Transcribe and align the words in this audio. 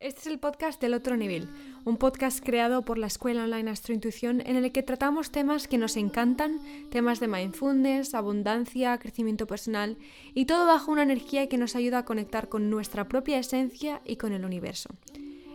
Este 0.00 0.20
es 0.20 0.26
el 0.28 0.38
podcast 0.38 0.80
del 0.80 0.94
otro 0.94 1.14
nivel, 1.18 1.46
un 1.84 1.98
podcast 1.98 2.42
creado 2.42 2.86
por 2.86 2.96
la 2.96 3.06
Escuela 3.06 3.44
Online 3.44 3.68
Astrointuición 3.68 4.40
en 4.40 4.56
el 4.56 4.72
que 4.72 4.82
tratamos 4.82 5.30
temas 5.30 5.68
que 5.68 5.76
nos 5.76 5.98
encantan, 5.98 6.58
temas 6.88 7.20
de 7.20 7.28
mindfulness, 7.28 8.14
abundancia, 8.14 8.96
crecimiento 8.96 9.46
personal 9.46 9.98
y 10.32 10.46
todo 10.46 10.64
bajo 10.64 10.90
una 10.90 11.02
energía 11.02 11.50
que 11.50 11.58
nos 11.58 11.76
ayuda 11.76 11.98
a 11.98 12.04
conectar 12.06 12.48
con 12.48 12.70
nuestra 12.70 13.08
propia 13.08 13.38
esencia 13.38 14.00
y 14.06 14.16
con 14.16 14.32
el 14.32 14.46
universo. 14.46 14.88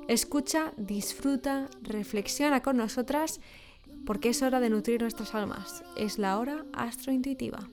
Escucha, 0.08 0.74
disfruta, 0.78 1.68
reflexiona 1.82 2.62
con 2.62 2.78
nosotras 2.78 3.42
porque 4.06 4.30
es 4.30 4.44
hora 4.44 4.60
de 4.60 4.70
nutrir 4.70 5.02
nuestras 5.02 5.34
almas. 5.34 5.84
Es 5.98 6.20
la 6.20 6.38
hora 6.38 6.68
astrointuitiva. 6.72 7.68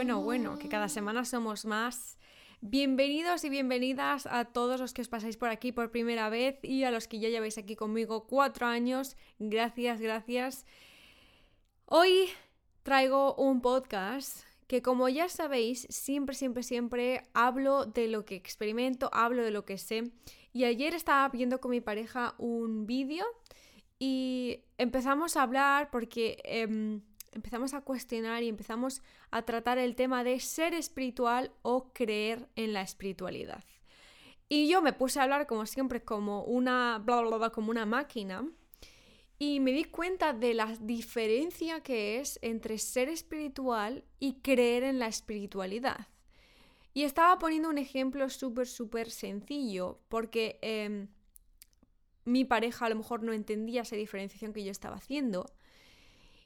Bueno, 0.00 0.22
bueno, 0.22 0.58
que 0.58 0.70
cada 0.70 0.88
semana 0.88 1.26
somos 1.26 1.66
más. 1.66 2.16
Bienvenidos 2.62 3.44
y 3.44 3.50
bienvenidas 3.50 4.24
a 4.24 4.46
todos 4.46 4.80
los 4.80 4.94
que 4.94 5.02
os 5.02 5.08
pasáis 5.08 5.36
por 5.36 5.50
aquí 5.50 5.72
por 5.72 5.90
primera 5.90 6.30
vez 6.30 6.58
y 6.62 6.84
a 6.84 6.90
los 6.90 7.06
que 7.06 7.18
ya 7.18 7.28
lleváis 7.28 7.58
aquí 7.58 7.76
conmigo 7.76 8.26
cuatro 8.26 8.66
años. 8.66 9.18
Gracias, 9.38 10.00
gracias. 10.00 10.64
Hoy 11.84 12.30
traigo 12.82 13.34
un 13.34 13.60
podcast 13.60 14.46
que 14.66 14.80
como 14.80 15.06
ya 15.10 15.28
sabéis, 15.28 15.86
siempre, 15.90 16.34
siempre, 16.34 16.62
siempre 16.62 17.28
hablo 17.34 17.84
de 17.84 18.08
lo 18.08 18.24
que 18.24 18.36
experimento, 18.36 19.10
hablo 19.12 19.42
de 19.42 19.50
lo 19.50 19.66
que 19.66 19.76
sé. 19.76 20.10
Y 20.54 20.64
ayer 20.64 20.94
estaba 20.94 21.28
viendo 21.28 21.60
con 21.60 21.72
mi 21.72 21.82
pareja 21.82 22.34
un 22.38 22.86
vídeo 22.86 23.26
y 23.98 24.60
empezamos 24.78 25.36
a 25.36 25.42
hablar 25.42 25.90
porque... 25.90 26.40
Em, 26.44 27.02
empezamos 27.32 27.74
a 27.74 27.82
cuestionar 27.82 28.42
y 28.42 28.48
empezamos 28.48 29.02
a 29.30 29.42
tratar 29.42 29.78
el 29.78 29.94
tema 29.94 30.24
de 30.24 30.40
ser 30.40 30.74
espiritual 30.74 31.52
o 31.62 31.92
creer 31.92 32.48
en 32.56 32.72
la 32.72 32.82
espiritualidad. 32.82 33.64
Y 34.48 34.68
yo 34.68 34.82
me 34.82 34.92
puse 34.92 35.20
a 35.20 35.22
hablar 35.22 35.46
como 35.46 35.66
siempre 35.66 36.02
como 36.02 36.42
una 36.42 36.98
bla 36.98 37.20
bla 37.20 37.36
bla 37.36 37.50
como 37.50 37.70
una 37.70 37.86
máquina 37.86 38.44
y 39.38 39.58
me 39.60 39.72
di 39.72 39.84
cuenta 39.84 40.32
de 40.34 40.52
la 40.52 40.76
diferencia 40.80 41.82
que 41.82 42.20
es 42.20 42.38
entre 42.42 42.76
ser 42.76 43.08
espiritual 43.08 44.04
y 44.18 44.40
creer 44.42 44.82
en 44.82 44.98
la 44.98 45.06
espiritualidad. 45.06 46.08
Y 46.92 47.04
estaba 47.04 47.38
poniendo 47.38 47.70
un 47.70 47.78
ejemplo 47.78 48.28
súper, 48.28 48.66
súper 48.66 49.10
sencillo, 49.10 50.00
porque 50.08 50.58
em, 50.60 51.08
mi 52.24 52.44
pareja 52.44 52.86
a 52.86 52.88
lo 52.90 52.96
mejor 52.96 53.22
no 53.22 53.32
entendía 53.32 53.82
esa 53.82 53.96
diferenciación 53.96 54.52
que 54.52 54.62
yo 54.62 54.70
estaba 54.70 54.96
haciendo. 54.96 55.46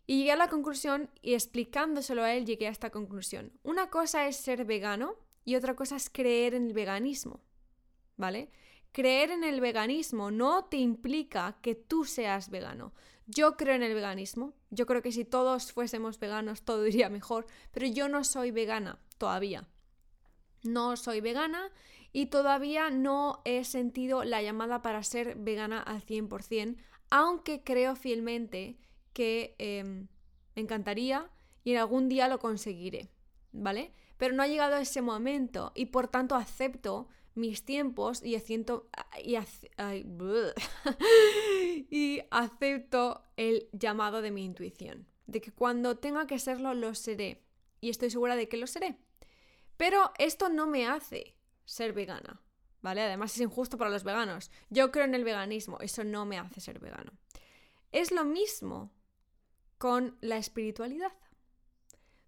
Y 0.06 0.18
llegué 0.18 0.32
a 0.32 0.36
la 0.36 0.48
conclusión 0.48 1.10
y 1.22 1.34
explicándoselo 1.34 2.22
a 2.22 2.34
él 2.34 2.44
llegué 2.44 2.66
a 2.66 2.70
esta 2.70 2.90
conclusión. 2.90 3.52
Una 3.62 3.88
cosa 3.88 4.26
es 4.26 4.36
ser 4.36 4.64
vegano 4.64 5.16
y 5.44 5.56
otra 5.56 5.74
cosa 5.74 5.96
es 5.96 6.10
creer 6.10 6.54
en 6.54 6.66
el 6.66 6.74
veganismo. 6.74 7.40
¿Vale? 8.16 8.50
Creer 8.92 9.30
en 9.30 9.44
el 9.44 9.60
veganismo 9.60 10.30
no 10.30 10.66
te 10.66 10.76
implica 10.76 11.58
que 11.62 11.74
tú 11.74 12.04
seas 12.04 12.50
vegano. 12.50 12.92
Yo 13.26 13.56
creo 13.56 13.74
en 13.74 13.82
el 13.82 13.94
veganismo. 13.94 14.54
Yo 14.70 14.86
creo 14.86 15.02
que 15.02 15.10
si 15.10 15.24
todos 15.24 15.72
fuésemos 15.72 16.20
veganos 16.20 16.62
todo 16.62 16.86
iría 16.88 17.08
mejor. 17.08 17.46
Pero 17.72 17.86
yo 17.86 18.08
no 18.08 18.24
soy 18.24 18.50
vegana 18.50 19.00
todavía. 19.18 19.66
No 20.62 20.96
soy 20.96 21.20
vegana 21.20 21.70
y 22.12 22.26
todavía 22.26 22.90
no 22.90 23.42
he 23.44 23.64
sentido 23.64 24.22
la 24.22 24.40
llamada 24.40 24.82
para 24.82 25.02
ser 25.02 25.34
vegana 25.34 25.80
al 25.82 26.00
100%, 26.00 26.76
aunque 27.10 27.62
creo 27.64 27.96
fielmente 27.96 28.78
que 29.14 29.54
em, 29.58 30.08
me 30.54 30.62
encantaría 30.62 31.30
y 31.62 31.72
en 31.72 31.78
algún 31.78 32.10
día 32.10 32.28
lo 32.28 32.38
conseguiré, 32.38 33.08
¿vale? 33.52 33.94
Pero 34.18 34.34
no 34.34 34.42
ha 34.42 34.46
llegado 34.46 34.76
ese 34.76 35.00
momento 35.00 35.72
y 35.74 35.86
por 35.86 36.08
tanto 36.08 36.34
acepto 36.34 37.08
mis 37.34 37.64
tiempos 37.64 38.22
y, 38.22 38.36
y, 38.36 38.36
y 41.90 42.22
acepto 42.30 43.22
el 43.36 43.68
llamado 43.72 44.22
de 44.22 44.30
mi 44.30 44.44
intuición, 44.44 45.06
de 45.26 45.40
que 45.40 45.52
cuando 45.52 45.96
tenga 45.96 46.26
que 46.26 46.38
serlo 46.38 46.74
lo 46.74 46.94
seré 46.94 47.42
y 47.80 47.90
estoy 47.90 48.10
segura 48.10 48.36
de 48.36 48.48
que 48.48 48.56
lo 48.56 48.66
seré. 48.66 48.96
Pero 49.76 50.12
esto 50.18 50.48
no 50.48 50.66
me 50.66 50.86
hace 50.86 51.34
ser 51.64 51.92
vegana, 51.92 52.40
¿vale? 52.82 53.02
Además 53.02 53.34
es 53.34 53.40
injusto 53.40 53.76
para 53.76 53.90
los 53.90 54.04
veganos. 54.04 54.50
Yo 54.70 54.92
creo 54.92 55.04
en 55.04 55.14
el 55.14 55.24
veganismo, 55.24 55.78
eso 55.80 56.04
no 56.04 56.24
me 56.24 56.38
hace 56.38 56.60
ser 56.60 56.78
vegano. 56.78 57.12
Es 57.90 58.12
lo 58.12 58.24
mismo 58.24 58.92
con 59.84 60.16
la 60.22 60.38
espiritualidad. 60.38 61.12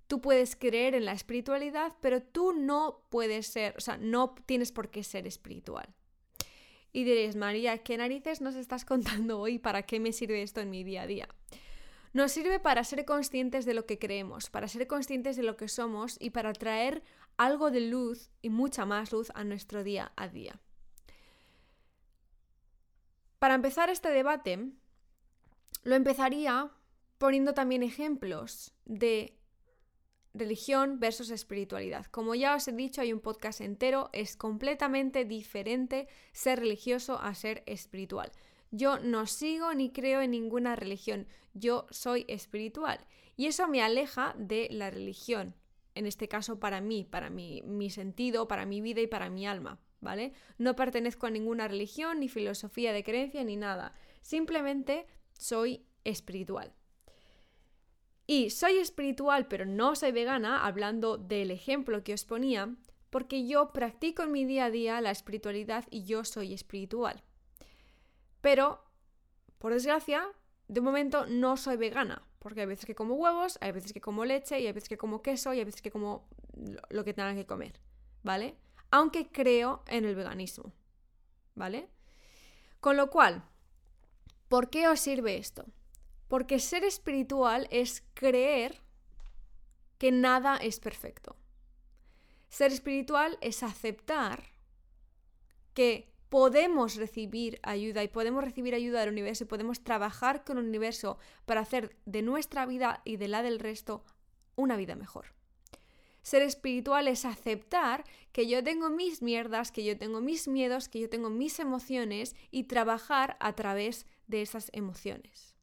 Tú 0.09 0.21
puedes 0.21 0.57
creer 0.57 0.95
en 0.95 1.07
la 1.07 1.13
espiritualidad, 1.13 1.95
pero 2.03 2.23
tú 2.23 2.53
no 2.53 3.07
puedes 3.09 3.47
ser, 3.47 3.75
o 3.79 3.81
sea, 3.81 3.97
no 3.97 4.35
tienes 4.45 4.73
por 4.73 4.91
qué 4.91 5.03
ser 5.03 5.27
espiritual. 5.27 5.95
Y 6.93 7.05
diréis, 7.05 7.35
María, 7.35 7.79
¿qué 7.79 7.97
narices 7.97 8.43
nos 8.43 8.57
estás 8.57 8.85
contando 8.85 9.41
hoy? 9.41 9.59
¿Para 9.59 9.85
qué 9.85 10.01
me 10.01 10.13
sirve 10.13 10.43
esto 10.43 10.61
en 10.61 10.69
mi 10.69 10.85
día 10.85 11.01
a 11.01 11.07
día? 11.07 11.29
Nos 12.13 12.31
sirve 12.33 12.61
para 12.61 12.85
ser 12.85 13.07
conscientes 13.07 13.65
de 13.65 13.73
lo 13.73 13.87
que 13.87 13.99
creemos, 13.99 14.51
para 14.51 14.69
ser 14.69 14.87
conscientes 14.87 15.37
de 15.37 15.43
lo 15.43 15.57
que 15.57 15.69
somos 15.69 16.19
y 16.21 16.29
para 16.29 16.53
traer 16.53 17.03
algo 17.39 17.71
de 17.71 17.81
luz 17.81 18.29
y 18.43 18.51
mucha 18.51 18.85
más 18.85 19.13
luz 19.13 19.33
a 19.35 19.45
nuestro 19.45 19.83
día 19.83 20.13
a 20.17 20.29
día. 20.29 20.61
Para 23.39 23.55
empezar 23.55 23.89
este 23.89 24.11
debate, 24.11 24.73
lo 25.85 25.95
empezaría 25.95 26.71
poniendo 27.19 27.55
también 27.55 27.83
ejemplos 27.83 28.75
de 28.85 29.37
religión 30.37 31.01
versus 31.01 31.31
espiritualidad. 31.31 32.07
Como 32.07 32.35
ya 32.35 32.55
os 32.55 32.69
he 32.69 32.73
dicho, 32.73 33.01
hay 33.01 33.13
un 33.13 33.21
podcast 33.21 33.61
entero, 33.61 34.11
es 34.13 34.37
completamente 34.37 35.25
diferente 35.25 36.09
ser 36.33 36.61
religioso 36.61 37.19
a 37.21 37.35
ser 37.35 37.63
espiritual. 37.67 38.31
Yo 38.71 38.99
no 38.99 39.27
sigo 39.27 39.73
ni 39.75 39.91
creo 39.91 40.21
en 40.21 40.33
ninguna 40.33 40.77
religión, 40.77 41.27
yo 41.55 41.87
soy 41.91 42.25
espiritual 42.29 42.99
y 43.37 43.47
eso 43.47 43.69
me 43.69 43.83
aleja 43.83 44.35
de 44.39 44.69
la 44.71 44.91
religión, 44.91 45.55
en 45.95 46.07
este 46.07 46.29
caso 46.29 46.59
para 46.59 46.81
mí, 46.81 47.05
para 47.05 47.31
mi, 47.31 47.91
sentido, 47.91 48.49
para 48.49 48.67
mi 48.67 48.81
vida 48.81 49.01
y 49.01 49.07
para 49.07 49.31
mi 49.31 49.47
alma, 49.47 49.79
¿vale? 50.01 50.33
No 50.59 50.75
pertenezco 50.75 51.27
a 51.27 51.31
ninguna 51.31 51.69
religión, 51.69 52.21
ni 52.21 52.29
filosofía 52.29 52.93
de 52.93 53.05
creencia, 53.05 53.45
ni 53.45 53.57
nada, 53.57 53.95
simplemente 54.21 55.07
soy 55.33 55.87
espiritual. 56.05 56.75
Y 58.27 58.51
soy 58.51 58.79
espiritual, 58.79 59.47
pero 59.47 59.67
no 59.67 59.95
soy 59.95 60.13
vegana, 60.13 60.67
hablando 60.67 61.17
del 61.17 61.51
ejemplo 61.51 62.03
que 62.03 62.15
os 62.15 62.25
ponía, 62.25 62.75
porque 63.11 63.47
yo 63.47 63.73
practico 63.73 64.25
en 64.25 64.33
mi 64.33 64.45
día 64.45 64.67
a 64.67 64.71
día 64.71 65.01
la 65.01 65.13
espiritualidad 65.13 65.85
y 65.91 66.05
yo 66.05 66.25
soy 66.25 66.53
espiritual. 66.53 67.23
Pero, 68.41 68.83
por 69.59 69.73
desgracia, 69.73 70.27
de 70.69 70.81
momento 70.81 71.27
no 71.27 71.57
soy 71.57 71.77
vegana, 71.77 72.23
porque 72.41 72.61
hay 72.61 72.67
veces 72.67 72.85
que 72.85 72.97
como 72.97 73.15
huevos, 73.15 73.59
hay 73.61 73.73
veces 73.73 73.93
que 73.93 74.01
como 74.01 74.25
leche, 74.25 74.59
y 74.59 74.67
hay 74.67 74.73
veces 74.73 74.89
que 74.89 74.99
como 74.99 75.23
queso, 75.23 75.55
y 75.55 75.59
hay 75.59 75.65
veces 75.65 75.83
que 75.83 75.93
como 75.93 76.29
lo 76.91 77.05
que 77.05 77.15
tengan 77.15 77.37
que 77.37 77.47
comer, 77.47 77.81
¿vale? 78.25 78.57
Aunque 78.91 79.29
creo 79.29 79.85
en 79.87 80.05
el 80.05 80.17
veganismo, 80.17 80.73
¿vale? 81.55 81.89
Con 82.81 82.97
lo 82.97 83.09
cual, 83.09 83.45
¿por 84.49 84.69
qué 84.69 84.89
os 84.89 85.01
sirve 85.01 85.37
esto? 85.37 85.65
Porque 86.29 86.59
ser 86.59 86.85
espiritual 86.85 87.69
es 87.71 88.03
creer 88.15 88.83
que 89.99 90.13
nada 90.13 90.57
es 90.57 90.81
perfecto. 90.81 91.37
Ser 92.49 92.73
espiritual 92.73 93.39
es 93.41 93.63
aceptar 93.63 94.45
que 95.75 96.13
podemos 96.29 96.97
recibir 96.97 97.61
ayuda 97.63 98.03
y 98.03 98.09
podemos 98.09 98.45
recibir 98.45 98.75
ayuda 98.75 99.01
del 99.01 99.11
universo 99.11 99.45
y 99.45 99.47
podemos 99.47 99.85
trabajar 99.85 100.45
con 100.45 100.59
el 100.59 100.67
universo 100.67 101.19
para 101.45 101.61
hacer 101.61 101.97
de 102.05 102.23
nuestra 102.23 102.67
vida 102.67 103.03
y 103.05 103.17
de 103.17 103.29
la 103.29 103.43
del 103.43 103.59
resto 103.59 104.05
una 104.57 104.77
vida 104.77 104.97
mejor. 104.97 105.27
Ser 106.23 106.43
espiritual 106.43 107.07
es 107.07 107.25
aceptar 107.25 108.05
que 108.33 108.49
yo 108.49 108.65
tengo 108.65 108.91
mis 108.91 109.23
mierdas, 109.23 109.71
que 109.71 109.85
yo 109.85 109.97
tengo 109.97 110.21
mis 110.21 110.49
miedos, 110.49 110.89
que 110.89 110.99
yo 110.99 111.09
tengo 111.09 111.31
mis 111.31 111.61
emociones 111.61 112.35
y 112.51 112.65
trabajar 112.65 113.37
a 113.39 113.53
través 113.55 114.07
de 114.27 114.43
esas 114.43 114.71
emociones. 114.73 115.56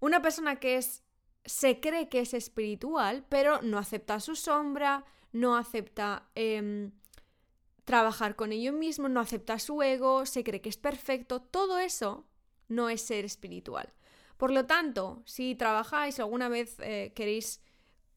Una 0.00 0.22
persona 0.22 0.56
que 0.56 0.76
es 0.76 1.02
se 1.44 1.80
cree 1.80 2.08
que 2.08 2.20
es 2.20 2.34
espiritual, 2.34 3.24
pero 3.28 3.62
no 3.62 3.78
acepta 3.78 4.20
su 4.20 4.36
sombra, 4.36 5.04
no 5.32 5.56
acepta 5.56 6.28
em, 6.34 6.92
trabajar 7.84 8.36
con 8.36 8.52
ello 8.52 8.72
mismo, 8.72 9.08
no 9.08 9.20
acepta 9.20 9.58
su 9.58 9.82
ego, 9.82 10.26
se 10.26 10.44
cree 10.44 10.60
que 10.60 10.68
es 10.68 10.76
perfecto, 10.76 11.40
todo 11.40 11.78
eso 11.78 12.26
no 12.68 12.90
es 12.90 13.00
ser 13.00 13.24
espiritual. 13.24 13.94
Por 14.36 14.52
lo 14.52 14.66
tanto, 14.66 15.22
si 15.24 15.54
trabajáis 15.54 16.20
alguna 16.20 16.48
vez 16.50 16.76
eh, 16.80 17.12
queréis 17.14 17.62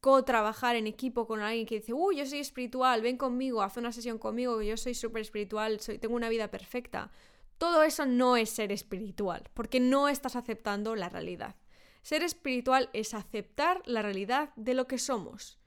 co-trabajar 0.00 0.76
en 0.76 0.86
equipo 0.86 1.26
con 1.26 1.40
alguien 1.40 1.64
que 1.64 1.76
dice, 1.76 1.94
uy, 1.94 2.16
yo 2.16 2.26
soy 2.26 2.40
espiritual, 2.40 3.02
ven 3.02 3.16
conmigo, 3.16 3.62
haz 3.62 3.76
una 3.76 3.92
sesión 3.92 4.18
conmigo, 4.18 4.60
yo 4.60 4.76
soy 4.76 4.94
súper 4.94 5.22
espiritual, 5.22 5.80
soy, 5.80 5.98
tengo 5.98 6.16
una 6.16 6.28
vida 6.28 6.50
perfecta. 6.50 7.10
Todo 7.56 7.82
eso 7.82 8.04
no 8.04 8.36
es 8.36 8.50
ser 8.50 8.72
espiritual, 8.72 9.48
porque 9.54 9.80
no 9.80 10.08
estás 10.08 10.36
aceptando 10.36 10.96
la 10.96 11.08
realidad. 11.08 11.56
Ser 12.02 12.22
espiritual 12.22 12.90
es 12.92 13.14
aceptar 13.14 13.82
la 13.86 14.02
realidad 14.02 14.52
de 14.56 14.74
lo 14.74 14.86
que 14.86 14.98
somos. 14.98 15.58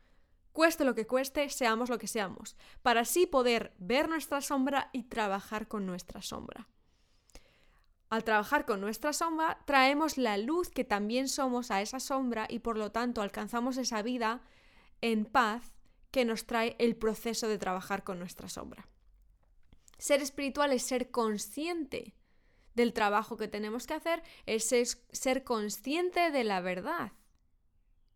Cueste 0.51 0.85
lo 0.85 0.95
que 0.95 1.07
cueste, 1.07 1.49
seamos 1.49 1.89
lo 1.89 1.97
que 1.97 2.07
seamos, 2.07 2.55
para 2.81 3.01
así 3.01 3.25
poder 3.25 3.73
ver 3.77 4.07
nuestra 4.07 4.41
sombra 4.41 4.89
y 4.93 5.03
trabajar 5.03 5.67
con 5.67 5.85
nuestra 5.85 6.21
sombra. 6.21 6.69
Al 8.09 8.23
trabajar 8.23 8.65
con 8.65 8.79
nuestra 8.79 9.11
sombra, 9.11 9.59
traemos 9.65 10.17
la 10.17 10.37
luz 10.37 10.69
que 10.69 10.83
también 10.83 11.27
somos 11.27 11.71
a 11.71 11.81
esa 11.81 11.99
sombra 11.99 12.47
y 12.49 12.59
por 12.59 12.77
lo 12.77 12.91
tanto 12.91 13.21
alcanzamos 13.21 13.77
esa 13.77 14.01
vida 14.01 14.41
en 15.01 15.25
paz 15.25 15.73
que 16.11 16.23
nos 16.23 16.45
trae 16.45 16.75
el 16.79 16.95
proceso 16.95 17.47
de 17.47 17.57
trabajar 17.57 18.03
con 18.03 18.19
nuestra 18.19 18.47
sombra. 18.47 18.87
Ser 19.97 20.21
espiritual 20.21 20.71
es 20.71 20.83
ser 20.83 21.11
consciente 21.11 22.13
del 22.75 22.93
trabajo 22.93 23.37
que 23.37 23.47
tenemos 23.47 23.87
que 23.87 23.95
hacer, 23.95 24.21
es 24.45 24.69
ser 25.11 25.43
consciente 25.43 26.31
de 26.31 26.43
la 26.43 26.61
verdad 26.61 27.13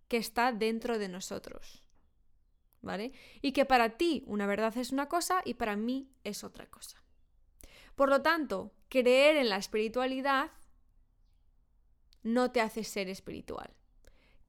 que 0.08 0.18
está 0.18 0.52
dentro 0.52 1.00
de 1.00 1.08
nosotros. 1.08 1.84
¿Vale? 2.82 3.12
Y 3.42 3.52
que 3.52 3.66
para 3.66 3.98
ti 3.98 4.24
una 4.26 4.48
verdad 4.48 4.78
es 4.78 4.92
una 4.92 5.10
cosa 5.10 5.42
y 5.44 5.56
para 5.56 5.76
mí 5.76 6.10
es 6.24 6.44
otra 6.44 6.68
cosa. 6.68 7.04
Por 7.96 8.10
lo 8.10 8.22
tanto, 8.22 8.74
creer 8.88 9.36
en 9.36 9.50
la 9.50 9.58
espiritualidad 9.58 10.52
no 12.24 12.52
te 12.52 12.62
hace 12.62 12.86
ser 12.86 13.10
espiritual. 13.10 13.74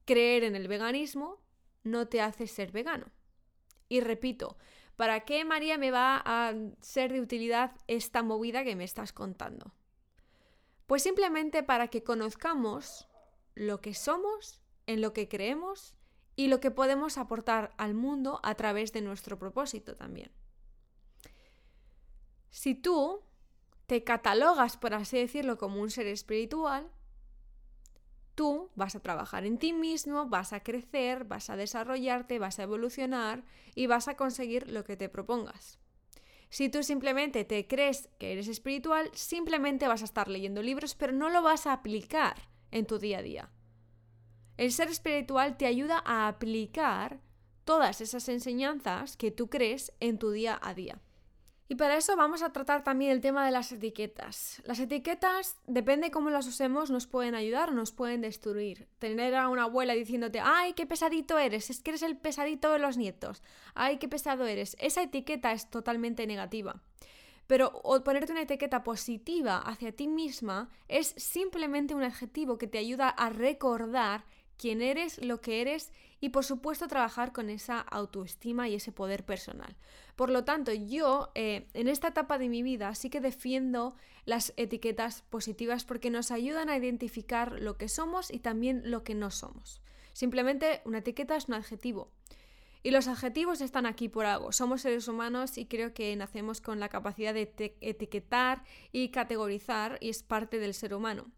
Creer 0.05 0.45
en 0.45 0.55
el 0.55 0.69
veganismo 0.69 1.41
no 1.83 2.07
te 2.07 2.21
hace 2.21 2.47
ser 2.47 2.71
vegano. 2.71 3.11
Y 3.89 3.99
repito, 3.99 4.57
¿para 4.95 5.21
qué 5.21 5.43
María 5.43 5.77
me 5.77 5.91
va 5.91 6.21
a 6.23 6.53
ser 6.79 7.11
de 7.11 7.19
utilidad 7.19 7.75
esta 7.87 8.23
movida 8.23 8.63
que 8.63 8.77
me 8.77 8.85
estás 8.85 9.11
contando? 9.11 9.73
Pues 10.91 11.03
simplemente 11.03 11.63
para 11.63 11.87
que 11.87 12.03
conozcamos 12.03 13.07
lo 13.55 13.79
que 13.79 13.93
somos, 13.93 14.59
en 14.87 14.99
lo 14.99 15.13
que 15.13 15.29
creemos 15.29 15.95
y 16.35 16.49
lo 16.49 16.59
que 16.59 16.69
podemos 16.69 17.17
aportar 17.17 17.73
al 17.77 17.93
mundo 17.93 18.41
a 18.43 18.55
través 18.55 18.91
de 18.91 18.99
nuestro 18.99 19.39
propósito 19.39 19.95
también. 19.95 20.33
Si 22.49 22.75
tú 22.75 23.23
te 23.87 24.03
catalogas, 24.03 24.75
por 24.75 24.93
así 24.93 25.17
decirlo, 25.17 25.57
como 25.57 25.79
un 25.79 25.89
ser 25.89 26.07
espiritual, 26.07 26.91
tú 28.35 28.69
vas 28.75 28.93
a 28.93 28.99
trabajar 28.99 29.45
en 29.45 29.59
ti 29.59 29.71
mismo, 29.71 30.25
vas 30.25 30.51
a 30.51 30.61
crecer, 30.61 31.23
vas 31.23 31.49
a 31.49 31.55
desarrollarte, 31.55 32.37
vas 32.37 32.59
a 32.59 32.63
evolucionar 32.63 33.45
y 33.75 33.87
vas 33.87 34.09
a 34.09 34.17
conseguir 34.17 34.69
lo 34.69 34.83
que 34.83 34.97
te 34.97 35.07
propongas. 35.07 35.80
Si 36.51 36.67
tú 36.67 36.83
simplemente 36.83 37.45
te 37.45 37.65
crees 37.65 38.09
que 38.19 38.33
eres 38.33 38.49
espiritual, 38.49 39.09
simplemente 39.13 39.87
vas 39.87 40.01
a 40.01 40.05
estar 40.05 40.27
leyendo 40.27 40.61
libros, 40.61 40.95
pero 40.95 41.13
no 41.13 41.29
lo 41.29 41.41
vas 41.41 41.65
a 41.65 41.71
aplicar 41.71 42.49
en 42.71 42.85
tu 42.85 42.99
día 42.99 43.19
a 43.19 43.21
día. 43.21 43.49
El 44.57 44.73
ser 44.73 44.89
espiritual 44.89 45.55
te 45.55 45.65
ayuda 45.65 46.03
a 46.05 46.27
aplicar 46.27 47.21
todas 47.63 48.01
esas 48.01 48.27
enseñanzas 48.27 49.15
que 49.15 49.31
tú 49.31 49.49
crees 49.49 49.93
en 50.01 50.19
tu 50.19 50.31
día 50.31 50.59
a 50.61 50.73
día. 50.73 50.99
Y 51.71 51.75
para 51.75 51.95
eso 51.95 52.17
vamos 52.17 52.41
a 52.41 52.51
tratar 52.51 52.83
también 52.83 53.11
el 53.11 53.21
tema 53.21 53.45
de 53.45 53.51
las 53.51 53.71
etiquetas. 53.71 54.61
Las 54.65 54.77
etiquetas, 54.81 55.55
depende 55.67 56.11
cómo 56.11 56.29
las 56.29 56.45
usemos, 56.45 56.91
nos 56.91 57.07
pueden 57.07 57.33
ayudar 57.33 57.69
o 57.69 57.71
nos 57.71 57.93
pueden 57.93 58.19
destruir. 58.19 58.89
Tener 58.99 59.35
a 59.35 59.47
una 59.47 59.63
abuela 59.63 59.93
diciéndote, 59.93 60.41
ay, 60.43 60.73
qué 60.73 60.85
pesadito 60.85 61.39
eres, 61.39 61.69
es 61.69 61.79
que 61.79 61.91
eres 61.91 62.01
el 62.01 62.17
pesadito 62.17 62.73
de 62.73 62.79
los 62.79 62.97
nietos, 62.97 63.41
ay, 63.73 63.99
qué 63.99 64.09
pesado 64.09 64.47
eres. 64.47 64.75
Esa 64.81 65.01
etiqueta 65.01 65.53
es 65.53 65.69
totalmente 65.69 66.27
negativa. 66.27 66.81
Pero 67.47 67.81
ponerte 68.03 68.33
una 68.33 68.41
etiqueta 68.41 68.83
positiva 68.83 69.59
hacia 69.59 69.93
ti 69.93 70.09
misma 70.09 70.69
es 70.89 71.13
simplemente 71.15 71.95
un 71.95 72.03
adjetivo 72.03 72.57
que 72.57 72.67
te 72.67 72.79
ayuda 72.79 73.07
a 73.07 73.29
recordar 73.29 74.25
quién 74.61 74.83
eres, 74.83 75.17
lo 75.17 75.41
que 75.41 75.59
eres 75.61 75.91
y 76.19 76.29
por 76.29 76.45
supuesto 76.45 76.87
trabajar 76.87 77.33
con 77.33 77.49
esa 77.49 77.79
autoestima 77.79 78.69
y 78.69 78.75
ese 78.75 78.91
poder 78.91 79.25
personal. 79.25 79.75
Por 80.15 80.29
lo 80.29 80.43
tanto, 80.43 80.71
yo 80.71 81.31
eh, 81.33 81.67
en 81.73 81.87
esta 81.87 82.09
etapa 82.09 82.37
de 82.37 82.47
mi 82.47 82.61
vida 82.61 82.93
sí 82.93 83.09
que 83.09 83.21
defiendo 83.21 83.95
las 84.25 84.53
etiquetas 84.57 85.23
positivas 85.23 85.83
porque 85.83 86.11
nos 86.11 86.29
ayudan 86.29 86.69
a 86.69 86.77
identificar 86.77 87.59
lo 87.59 87.77
que 87.77 87.89
somos 87.89 88.31
y 88.31 88.37
también 88.37 88.83
lo 88.85 89.03
que 89.03 89.15
no 89.15 89.31
somos. 89.31 89.81
Simplemente 90.13 90.81
una 90.85 90.99
etiqueta 90.99 91.35
es 91.35 91.47
un 91.47 91.55
adjetivo. 91.55 92.11
Y 92.83 92.91
los 92.91 93.07
adjetivos 93.07 93.61
están 93.61 93.87
aquí 93.87 94.09
por 94.09 94.25
algo. 94.25 94.51
Somos 94.51 94.81
seres 94.81 95.07
humanos 95.07 95.57
y 95.57 95.65
creo 95.65 95.93
que 95.93 96.15
nacemos 96.15 96.61
con 96.61 96.79
la 96.79 96.89
capacidad 96.89 97.33
de 97.33 97.51
etiquetar 97.81 98.63
y 98.91 99.09
categorizar 99.09 99.97
y 100.01 100.09
es 100.09 100.21
parte 100.21 100.59
del 100.59 100.75
ser 100.75 100.93
humano 100.93 101.31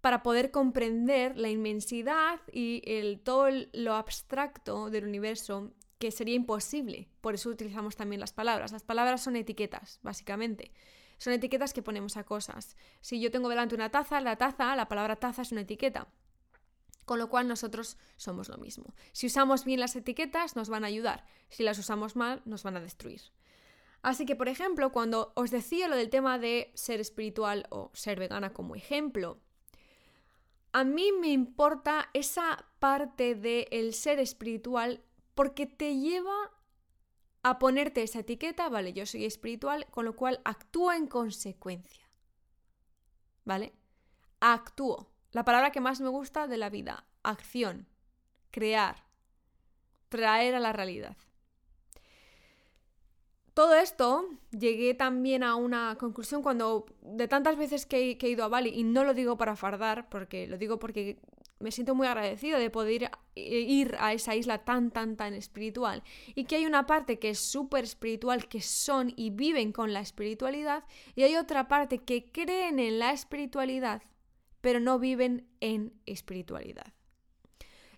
para 0.00 0.22
poder 0.22 0.50
comprender 0.50 1.36
la 1.36 1.48
inmensidad 1.48 2.40
y 2.52 2.82
el, 2.86 3.20
todo 3.20 3.48
lo 3.72 3.94
abstracto 3.94 4.90
del 4.90 5.04
universo 5.04 5.72
que 5.98 6.10
sería 6.10 6.34
imposible. 6.34 7.08
Por 7.20 7.34
eso 7.34 7.48
utilizamos 7.48 7.96
también 7.96 8.20
las 8.20 8.32
palabras. 8.32 8.72
Las 8.72 8.84
palabras 8.84 9.22
son 9.22 9.36
etiquetas, 9.36 9.98
básicamente. 10.02 10.72
Son 11.18 11.32
etiquetas 11.32 11.72
que 11.72 11.82
ponemos 11.82 12.16
a 12.16 12.24
cosas. 12.24 12.76
Si 13.00 13.20
yo 13.20 13.30
tengo 13.30 13.48
delante 13.48 13.74
una 13.74 13.90
taza, 13.90 14.20
la 14.20 14.36
taza, 14.36 14.76
la 14.76 14.88
palabra 14.88 15.16
taza 15.16 15.42
es 15.42 15.52
una 15.52 15.62
etiqueta. 15.62 16.08
Con 17.06 17.18
lo 17.18 17.30
cual 17.30 17.48
nosotros 17.48 17.96
somos 18.16 18.48
lo 18.48 18.58
mismo. 18.58 18.94
Si 19.12 19.26
usamos 19.26 19.64
bien 19.64 19.80
las 19.80 19.96
etiquetas 19.96 20.56
nos 20.56 20.68
van 20.68 20.84
a 20.84 20.88
ayudar. 20.88 21.24
Si 21.48 21.62
las 21.62 21.78
usamos 21.78 22.16
mal 22.16 22.42
nos 22.44 22.64
van 22.64 22.76
a 22.76 22.80
destruir. 22.80 23.22
Así 24.02 24.26
que, 24.26 24.36
por 24.36 24.48
ejemplo, 24.48 24.92
cuando 24.92 25.32
os 25.34 25.50
decía 25.50 25.88
lo 25.88 25.96
del 25.96 26.10
tema 26.10 26.38
de 26.38 26.70
ser 26.74 27.00
espiritual 27.00 27.66
o 27.70 27.90
ser 27.94 28.18
vegana 28.18 28.52
como 28.52 28.76
ejemplo, 28.76 29.40
a 30.76 30.84
mí 30.84 31.10
me 31.10 31.28
importa 31.28 32.10
esa 32.12 32.66
parte 32.80 33.34
del 33.34 33.94
ser 33.94 34.18
espiritual 34.18 35.02
porque 35.34 35.64
te 35.64 35.96
lleva 35.96 36.52
a 37.42 37.58
ponerte 37.58 38.02
esa 38.02 38.18
etiqueta, 38.18 38.68
vale, 38.68 38.92
yo 38.92 39.06
soy 39.06 39.24
espiritual, 39.24 39.86
con 39.90 40.04
lo 40.04 40.16
cual 40.16 40.42
actúa 40.44 40.98
en 40.98 41.06
consecuencia. 41.06 42.10
¿Vale? 43.46 43.72
Actúo. 44.40 45.10
La 45.30 45.46
palabra 45.46 45.70
que 45.70 45.80
más 45.80 46.02
me 46.02 46.10
gusta 46.10 46.46
de 46.46 46.58
la 46.58 46.68
vida, 46.68 47.06
acción, 47.22 47.88
crear, 48.50 49.06
traer 50.10 50.56
a 50.56 50.60
la 50.60 50.74
realidad. 50.74 51.16
Todo 53.56 53.72
esto 53.72 54.28
llegué 54.50 54.92
también 54.92 55.42
a 55.42 55.56
una 55.56 55.96
conclusión 55.98 56.42
cuando 56.42 56.84
de 57.00 57.26
tantas 57.26 57.56
veces 57.56 57.86
que, 57.86 58.18
he 58.20 58.28
ido 58.28 58.44
a 58.44 58.48
Bali, 58.48 58.68
y 58.68 58.84
no 58.84 59.02
lo 59.02 59.14
digo 59.14 59.38
para 59.38 59.56
fardar, 59.56 60.10
porque 60.10 60.46
lo 60.46 60.58
digo 60.58 60.78
porque 60.78 61.16
me 61.58 61.70
siento 61.70 61.94
muy 61.94 62.06
agradecido 62.06 62.58
de 62.58 62.68
poder 62.68 63.10
ir 63.34 63.96
a 63.98 64.12
esa 64.12 64.34
isla 64.34 64.58
tan, 64.66 64.90
tan, 64.90 65.16
tan 65.16 65.32
espiritual. 65.32 66.02
Y 66.34 66.44
que 66.44 66.56
hay 66.56 66.66
una 66.66 66.84
parte 66.84 67.18
que 67.18 67.30
es 67.30 67.38
súper 67.38 67.84
espiritual, 67.84 68.46
que 68.46 68.60
son 68.60 69.14
y 69.16 69.30
viven 69.30 69.72
con 69.72 69.94
la 69.94 70.00
espiritualidad, 70.00 70.84
y 71.14 71.22
hay 71.22 71.36
otra 71.36 71.66
parte 71.66 71.96
que 71.96 72.30
creen 72.30 72.78
en 72.78 72.98
la 72.98 73.12
espiritualidad, 73.12 74.02
pero 74.60 74.80
no 74.80 74.98
viven 74.98 75.48
en 75.60 75.94
espiritualidad. 76.04 76.92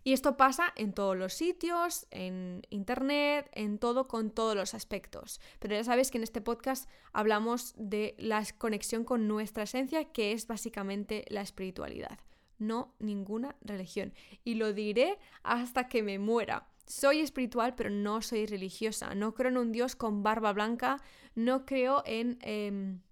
Y 0.08 0.14
esto 0.14 0.38
pasa 0.38 0.72
en 0.74 0.94
todos 0.94 1.18
los 1.18 1.34
sitios, 1.34 2.06
en 2.10 2.62
internet, 2.70 3.50
en 3.52 3.78
todo, 3.78 4.08
con 4.08 4.30
todos 4.30 4.56
los 4.56 4.72
aspectos. 4.72 5.38
Pero 5.58 5.74
ya 5.74 5.84
sabes 5.84 6.10
que 6.10 6.16
en 6.16 6.24
este 6.24 6.40
podcast 6.40 6.88
hablamos 7.12 7.74
de 7.76 8.14
la 8.16 8.42
conexión 8.56 9.04
con 9.04 9.28
nuestra 9.28 9.64
esencia, 9.64 10.10
que 10.10 10.32
es 10.32 10.46
básicamente 10.46 11.26
la 11.28 11.42
espiritualidad, 11.42 12.18
no 12.56 12.94
ninguna 12.98 13.56
religión. 13.60 14.14
Y 14.44 14.54
lo 14.54 14.72
diré 14.72 15.18
hasta 15.42 15.88
que 15.88 16.02
me 16.02 16.18
muera. 16.18 16.70
Soy 16.86 17.20
espiritual, 17.20 17.74
pero 17.74 17.90
no 17.90 18.22
soy 18.22 18.46
religiosa. 18.46 19.14
No 19.14 19.34
creo 19.34 19.50
en 19.50 19.58
un 19.58 19.72
Dios 19.72 19.94
con 19.94 20.22
barba 20.22 20.54
blanca. 20.54 21.02
No 21.34 21.66
creo 21.66 22.02
en 22.06 22.38
em, 22.40 23.02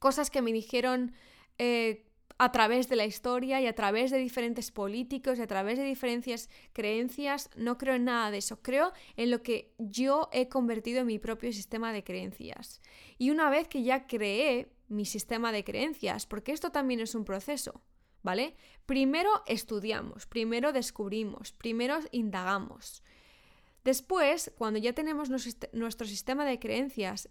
cosas 0.00 0.28
que 0.28 0.42
me 0.42 0.52
dijeron 0.52 1.12
eh, 1.58 2.09
a 2.42 2.52
través 2.52 2.88
de 2.88 2.96
la 2.96 3.04
historia 3.04 3.60
y 3.60 3.66
a 3.66 3.74
través 3.74 4.10
de 4.10 4.16
diferentes 4.16 4.70
políticos 4.70 5.38
y 5.38 5.42
a 5.42 5.46
través 5.46 5.76
de 5.76 5.84
diferentes 5.84 6.48
creencias. 6.72 7.50
No 7.54 7.76
creo 7.76 7.96
en 7.96 8.06
nada 8.06 8.30
de 8.30 8.38
eso. 8.38 8.62
Creo 8.62 8.94
en 9.16 9.30
lo 9.30 9.42
que 9.42 9.74
yo 9.76 10.30
he 10.32 10.48
convertido 10.48 11.00
en 11.00 11.06
mi 11.06 11.18
propio 11.18 11.52
sistema 11.52 11.92
de 11.92 12.02
creencias. 12.02 12.80
Y 13.18 13.28
una 13.28 13.50
vez 13.50 13.68
que 13.68 13.82
ya 13.82 14.06
creé 14.06 14.72
mi 14.88 15.04
sistema 15.04 15.52
de 15.52 15.64
creencias, 15.64 16.24
porque 16.24 16.52
esto 16.52 16.72
también 16.72 17.00
es 17.00 17.14
un 17.14 17.26
proceso, 17.26 17.82
¿vale? 18.22 18.56
Primero 18.86 19.42
estudiamos, 19.46 20.24
primero 20.24 20.72
descubrimos, 20.72 21.52
primero 21.52 21.98
indagamos. 22.10 23.02
Después, 23.84 24.50
cuando 24.56 24.78
ya 24.78 24.94
tenemos 24.94 25.28
nuestro 25.72 26.06
sistema 26.06 26.46
de 26.46 26.58
creencias 26.58 27.28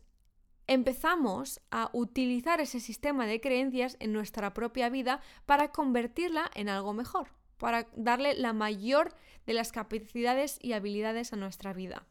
empezamos 0.70 1.62
a 1.72 1.90
utilizar 1.94 2.62
ese 2.62 2.80
sistema 2.80 3.26
de 3.26 3.42
creencias 3.42 3.98
en 4.00 4.14
nuestra 4.14 4.54
propia 4.54 4.90
vida 4.90 5.20
para 5.48 5.72
convertirla 5.72 6.52
en 6.54 6.70
algo 6.70 6.94
mejor, 6.94 7.30
para 7.58 7.90
darle 7.96 8.36
la 8.36 8.54
mayor 8.54 9.16
de 9.48 9.54
las 9.54 9.72
capacidades 9.72 10.60
y 10.62 10.74
habilidades 10.74 11.34
a 11.34 11.38
nuestra 11.38 11.74
vida. 11.74 12.06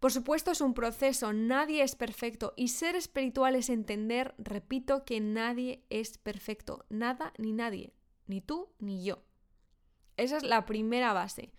Por 0.00 0.10
supuesto 0.10 0.50
es 0.50 0.60
un 0.60 0.74
proceso, 0.74 1.32
nadie 1.32 1.84
es 1.84 1.94
perfecto 1.94 2.54
y 2.56 2.68
ser 2.68 2.96
espiritual 2.96 3.54
es 3.54 3.70
entender, 3.70 4.34
repito, 4.38 5.04
que 5.04 5.20
nadie 5.20 5.84
es 5.90 6.18
perfecto, 6.18 6.84
nada 6.88 7.32
ni 7.38 7.52
nadie, 7.52 7.92
ni 8.26 8.40
tú 8.40 8.72
ni 8.80 9.04
yo. 9.04 9.22
Esa 10.16 10.38
es 10.38 10.42
la 10.42 10.66
primera 10.66 11.12
base. 11.12 11.52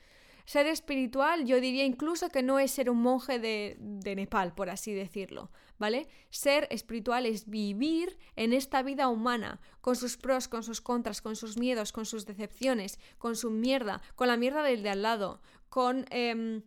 Ser 0.51 0.67
espiritual, 0.67 1.45
yo 1.45 1.61
diría 1.61 1.85
incluso 1.85 2.27
que 2.27 2.43
no 2.43 2.59
es 2.59 2.71
ser 2.71 2.89
un 2.89 3.01
monje 3.01 3.39
de, 3.39 3.77
de, 3.79 4.15
Nepal, 4.17 4.53
por 4.53 4.69
así 4.69 4.93
decirlo, 4.93 5.49
¿vale? 5.79 6.09
Ser 6.29 6.67
espiritual 6.71 7.25
es 7.25 7.49
vivir 7.49 8.17
en 8.35 8.51
esta 8.51 8.83
vida 8.83 9.07
humana, 9.07 9.61
con 9.79 9.95
sus 9.95 10.17
pros, 10.17 10.49
con 10.49 10.61
sus 10.61 10.81
contras, 10.81 11.21
con 11.21 11.37
sus 11.37 11.57
miedos, 11.57 11.93
con 11.93 12.05
sus 12.05 12.25
decepciones, 12.25 12.99
con 13.17 13.37
su 13.37 13.49
mierda, 13.49 14.01
con 14.15 14.27
la 14.27 14.35
mierda 14.35 14.61
del 14.61 14.83
de 14.83 14.89
al 14.89 15.03
lado, 15.03 15.41
con 15.69 16.05
em, 16.09 16.63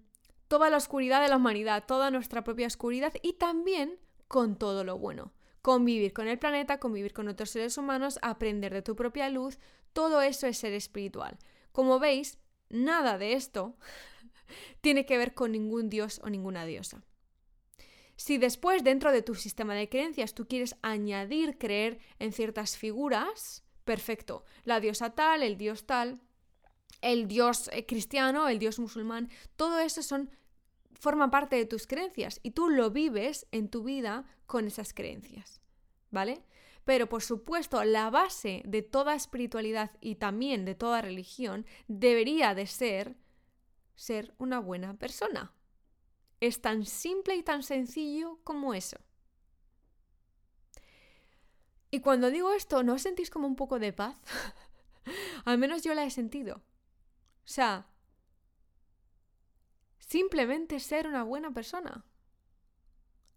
toda 0.49 0.71
la 0.71 0.79
oscuridad 0.79 1.21
de 1.21 1.29
la 1.29 1.37
humanidad, 1.37 1.85
toda 1.87 2.11
nuestra 2.11 2.43
propia 2.43 2.69
oscuridad 2.69 3.13
y 3.21 3.35
también 3.35 3.99
con 4.29 4.57
todo 4.57 4.85
lo 4.85 4.97
bueno. 4.97 5.35
Convivir 5.61 6.15
con 6.15 6.27
el 6.27 6.39
planeta, 6.39 6.81
convivir 6.81 7.13
con 7.13 7.29
otros 7.29 7.51
seres 7.51 7.77
humanos, 7.77 8.19
aprender 8.23 8.73
de 8.73 8.81
tu 8.81 8.97
propia 8.97 9.29
luz, 9.29 9.59
todo 9.93 10.23
eso 10.23 10.47
es 10.47 10.57
ser 10.57 10.73
espiritual. 10.73 11.39
Como 11.71 11.99
veis, 11.99 12.39
nada 12.69 13.19
de 13.19 13.35
esto 13.35 13.77
tiene 14.81 15.07
que 15.07 15.19
ver 15.19 15.35
con 15.35 15.53
ningún 15.53 15.89
dios 15.91 16.21
o 16.25 16.31
ninguna 16.31 16.65
diosa. 16.65 17.03
Si 18.17 18.39
después 18.39 18.85
dentro 18.85 19.13
de 19.13 19.23
tu 19.23 19.35
sistema 19.35 19.75
de 19.75 19.89
creencias 19.89 20.35
tú 20.35 20.47
quieres 20.47 20.77
añadir 20.83 21.59
creer 21.59 21.99
en 22.19 22.33
ciertas 22.33 22.77
figuras, 22.77 23.65
perfecto. 23.85 24.45
La 24.65 24.81
diosa 24.81 25.11
tal, 25.11 25.43
el 25.43 25.57
dios 25.57 25.85
tal, 25.87 26.21
el 27.01 27.27
dios 27.27 27.69
eh, 27.73 27.87
cristiano, 27.87 28.49
el 28.49 28.59
dios 28.59 28.79
musulmán, 28.79 29.31
todo 29.57 29.79
eso 29.81 30.03
son 30.03 30.31
forma 30.93 31.31
parte 31.31 31.57
de 31.57 31.67
tus 31.67 31.87
creencias 31.87 32.41
y 32.43 32.53
tú 32.53 32.69
lo 32.69 32.91
vives 32.91 33.47
en 33.51 33.69
tu 33.69 33.83
vida 33.83 34.25
con 34.47 34.67
esas 34.67 34.95
creencias, 34.95 35.61
¿vale? 36.11 36.43
Pero 36.85 37.09
por 37.09 37.23
supuesto, 37.23 37.83
la 37.85 38.11
base 38.11 38.63
de 38.67 38.83
toda 38.83 39.15
espiritualidad 39.15 39.93
y 40.01 40.17
también 40.17 40.65
de 40.65 40.75
toda 40.75 41.01
religión 41.01 41.67
debería 41.89 42.55
de 42.55 42.67
ser 42.67 43.17
ser 43.95 44.35
una 44.39 44.59
buena 44.59 44.95
persona. 44.95 45.53
Es 46.41 46.61
tan 46.61 46.85
simple 46.85 47.37
y 47.37 47.43
tan 47.43 47.63
sencillo 47.63 48.41
como 48.45 48.75
eso. 48.75 48.99
Y 51.91 52.01
cuando 52.01 52.31
digo 52.31 52.53
esto, 52.53 52.83
¿no 52.83 52.95
os 52.95 53.03
sentís 53.03 53.31
como 53.31 53.47
un 53.47 53.57
poco 53.57 53.79
de 53.79 53.93
paz? 53.93 54.17
Al 55.45 55.59
menos 55.59 55.83
yo 55.83 55.95
la 55.95 56.05
he 56.05 56.11
sentido. 56.11 56.57
O 56.57 57.47
sea, 57.47 57.89
simplemente 59.99 60.81
ser 60.81 61.07
una 61.07 61.23
buena 61.23 61.53
persona. 61.53 62.05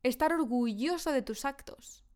Estar 0.01 0.33
orgulloso 0.33 1.11
de 1.11 1.21
tus 1.21 1.45
actos. 1.45 2.06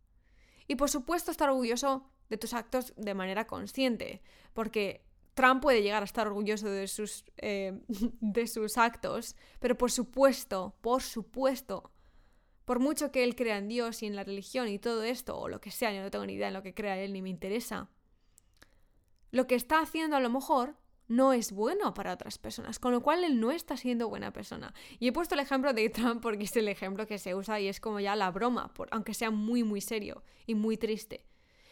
Y 0.72 0.78
por 0.78 0.90
supuesto 0.90 1.32
estar 1.32 1.50
orgulloso 1.50 2.10
de 2.30 2.38
tus 2.38 2.54
actos 2.54 2.94
de 2.96 3.13
manera 3.13 3.46
consciente, 3.46 4.22
porque 4.54 5.04
Trump 5.34 5.62
puede 5.62 5.84
llegar 5.84 6.01
a 6.01 6.06
estar 6.06 6.28
orgulloso 6.28 6.70
de 6.70 6.88
sus, 6.88 7.25
eh, 7.40 7.78
de 8.22 8.48
sus 8.48 8.78
actos, 8.78 9.36
pero 9.60 9.78
por 9.78 9.92
supuesto, 9.92 10.78
por 10.80 11.04
supuesto, 11.04 11.92
por 12.63 12.80
mucho 12.80 13.12
que 13.12 13.25
él 13.25 13.36
crea 13.36 13.58
en 13.58 13.68
Dios 13.68 14.01
y 14.01 14.06
en 14.06 14.16
la 14.16 14.24
religión 14.24 14.70
y 14.70 14.80
todo 14.80 15.04
esto, 15.04 15.38
o 15.38 15.50
lo 15.50 15.60
que 15.60 15.72
sea, 15.72 15.92
yo 15.92 16.01
no 16.01 16.10
tengo 16.10 16.25
ni 16.25 16.36
idea 16.36 16.48
en 16.48 16.54
lo 16.54 16.63
que 16.63 16.74
crea 16.74 16.98
él 16.98 17.12
ni 17.12 17.22
me 17.22 17.30
interesa, 17.30 17.90
lo 19.30 19.48
que 19.48 19.56
está 19.56 19.82
haciendo 19.82 20.16
a 20.16 20.22
lo 20.22 20.30
mejor 20.30 20.78
no 21.12 21.34
es 21.34 21.51
bueno 21.51 21.94
para 21.94 22.13
otras 22.13 22.38
personas, 22.38 22.80
con 22.80 22.94
lo 22.94 23.01
cual 23.01 23.25
él 23.25 23.39
no 23.39 23.51
está 23.51 23.75
siendo 23.75 24.08
buena 24.08 24.32
persona. 24.32 24.74
Y 24.98 25.10
he 25.10 25.12
puesto 25.12 25.36
el 25.36 25.41
ejemplo 25.41 25.74
de 25.74 25.89
Trump 25.89 26.22
porque 26.22 26.46
es 26.46 26.56
el 26.56 26.70
ejemplo 26.70 27.06
que 27.06 27.18
se 27.18 27.36
usa 27.36 27.60
y 27.60 27.68
es 27.68 27.82
como 27.82 28.00
ya 28.00 28.15
la 28.15 28.32
broma, 28.32 28.72
aunque 28.91 29.13
sea 29.13 29.30
muy, 29.30 29.63
muy 29.63 29.82
serio 29.82 30.24
y 30.46 30.56
muy 30.56 30.77
triste. 30.77 31.27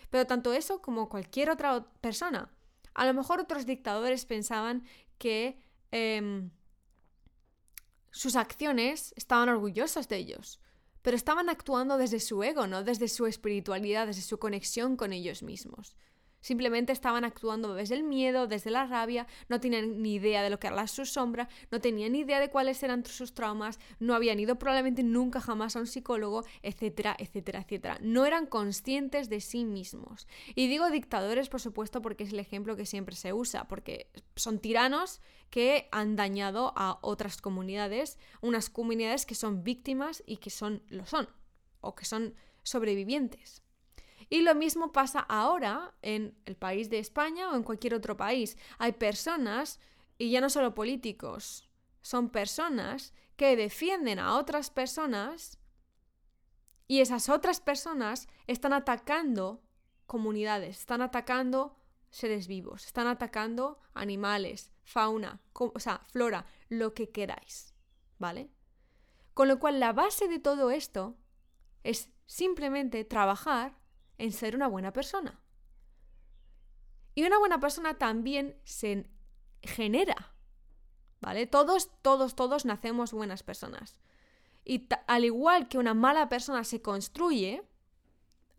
Pero 0.09 0.27
tanto 0.27 0.51
eso 0.51 0.81
como 0.81 1.07
cualquier 1.07 1.49
otra 1.49 1.89
persona. 2.01 2.51
A 2.93 3.05
lo 3.05 3.13
mejor 3.13 3.39
otros 3.39 3.65
dictadores 3.65 4.25
pensaban 4.25 4.83
que 5.17 5.57
em, 5.91 6.51
sus 8.11 8.35
acciones 8.35 9.13
estaban 9.15 9.47
orgullosos 9.47 10.09
de 10.09 10.17
ellos, 10.17 10.59
pero 11.01 11.15
estaban 11.15 11.47
actuando 11.47 11.97
desde 11.97 12.19
su 12.19 12.43
ego, 12.43 12.67
no 12.67 12.83
desde 12.83 13.07
su 13.07 13.25
espiritualidad, 13.25 14.07
desde 14.07 14.21
su 14.21 14.37
conexión 14.37 14.97
con 14.97 15.13
ellos 15.13 15.43
mismos. 15.43 15.95
Simplemente 16.41 16.93
estaban 16.93 17.25
actuando 17.25 17.73
desde 17.73 17.95
el 17.95 18.03
miedo, 18.03 18.47
desde 18.47 18.71
la 18.71 18.85
rabia, 18.85 19.27
no 19.49 19.59
tenían 19.59 20.01
ni 20.01 20.15
idea 20.15 20.41
de 20.41 20.49
lo 20.49 20.59
que 20.59 20.67
era 20.67 20.87
su 20.87 21.05
sombra, 21.05 21.49
no 21.71 21.81
tenían 21.81 22.13
ni 22.13 22.19
idea 22.19 22.39
de 22.39 22.49
cuáles 22.49 22.81
eran 22.83 23.05
sus 23.05 23.33
traumas, 23.33 23.79
no 23.99 24.15
habían 24.15 24.39
ido 24.39 24.57
probablemente 24.57 25.03
nunca 25.03 25.41
jamás 25.41 25.75
a 25.75 25.79
un 25.79 25.87
psicólogo, 25.87 26.45
etcétera, 26.61 27.15
etcétera, 27.19 27.61
etcétera. 27.61 27.97
No 28.01 28.25
eran 28.25 28.45
conscientes 28.45 29.29
de 29.29 29.41
sí 29.41 29.65
mismos. 29.65 30.27
Y 30.55 30.67
digo 30.67 30.89
dictadores, 30.89 31.49
por 31.49 31.61
supuesto, 31.61 32.01
porque 32.01 32.23
es 32.23 32.33
el 32.33 32.39
ejemplo 32.39 32.75
que 32.75 32.85
siempre 32.85 33.15
se 33.15 33.33
usa, 33.33 33.67
porque 33.67 34.09
son 34.35 34.59
tiranos 34.59 35.21
que 35.49 35.89
han 35.91 36.15
dañado 36.15 36.73
a 36.75 36.99
otras 37.01 37.41
comunidades, 37.41 38.17
unas 38.41 38.69
comunidades 38.69 39.25
que 39.25 39.35
son 39.35 39.63
víctimas 39.63 40.23
y 40.25 40.37
que 40.37 40.49
son 40.49 40.83
lo 40.89 41.05
son, 41.05 41.27
o 41.81 41.95
que 41.95 42.05
son 42.05 42.35
sobrevivientes. 42.63 43.63
Y 44.29 44.41
lo 44.41 44.53
mismo 44.53 44.91
pasa 44.91 45.19
ahora 45.21 45.95
en 46.01 46.37
el 46.45 46.55
país 46.55 46.89
de 46.89 46.99
España 46.99 47.49
o 47.49 47.55
en 47.55 47.63
cualquier 47.63 47.95
otro 47.95 48.15
país. 48.15 48.57
Hay 48.77 48.91
personas, 48.93 49.79
y 50.17 50.29
ya 50.29 50.39
no 50.39 50.49
solo 50.49 50.75
políticos, 50.75 51.67
son 52.01 52.29
personas 52.29 53.13
que 53.35 53.55
defienden 53.55 54.19
a 54.19 54.37
otras 54.37 54.69
personas 54.69 55.57
y 56.87 57.01
esas 57.01 57.29
otras 57.29 57.61
personas 57.61 58.27
están 58.47 58.73
atacando 58.73 59.63
comunidades, 60.05 60.79
están 60.79 61.01
atacando 61.01 61.77
seres 62.09 62.47
vivos, 62.47 62.85
están 62.85 63.07
atacando 63.07 63.79
animales, 63.93 64.71
fauna, 64.83 65.39
o 65.53 65.79
sea, 65.79 66.01
flora, 66.11 66.45
lo 66.67 66.93
que 66.93 67.11
queráis, 67.11 67.75
¿vale? 68.17 68.49
Con 69.33 69.47
lo 69.47 69.59
cual 69.59 69.79
la 69.79 69.93
base 69.93 70.27
de 70.27 70.39
todo 70.39 70.71
esto 70.71 71.15
es 71.83 72.09
simplemente 72.25 73.05
trabajar 73.05 73.78
en 74.19 74.31
ser 74.31 74.55
una 74.55 74.67
buena 74.67 74.93
persona. 74.93 75.39
Y 77.15 77.23
una 77.23 77.39
buena 77.39 77.59
persona 77.59 77.97
también 77.97 78.55
se 78.63 79.09
genera, 79.61 80.35
¿vale? 81.19 81.47
Todos, 81.47 81.89
todos, 82.01 82.35
todos 82.35 82.65
nacemos 82.65 83.11
buenas 83.11 83.43
personas. 83.43 83.97
Y 84.63 84.87
al 85.07 85.25
igual 85.25 85.67
que 85.67 85.79
una 85.79 85.93
mala 85.93 86.29
persona 86.29 86.63
se 86.63 86.81
construye 86.81 87.63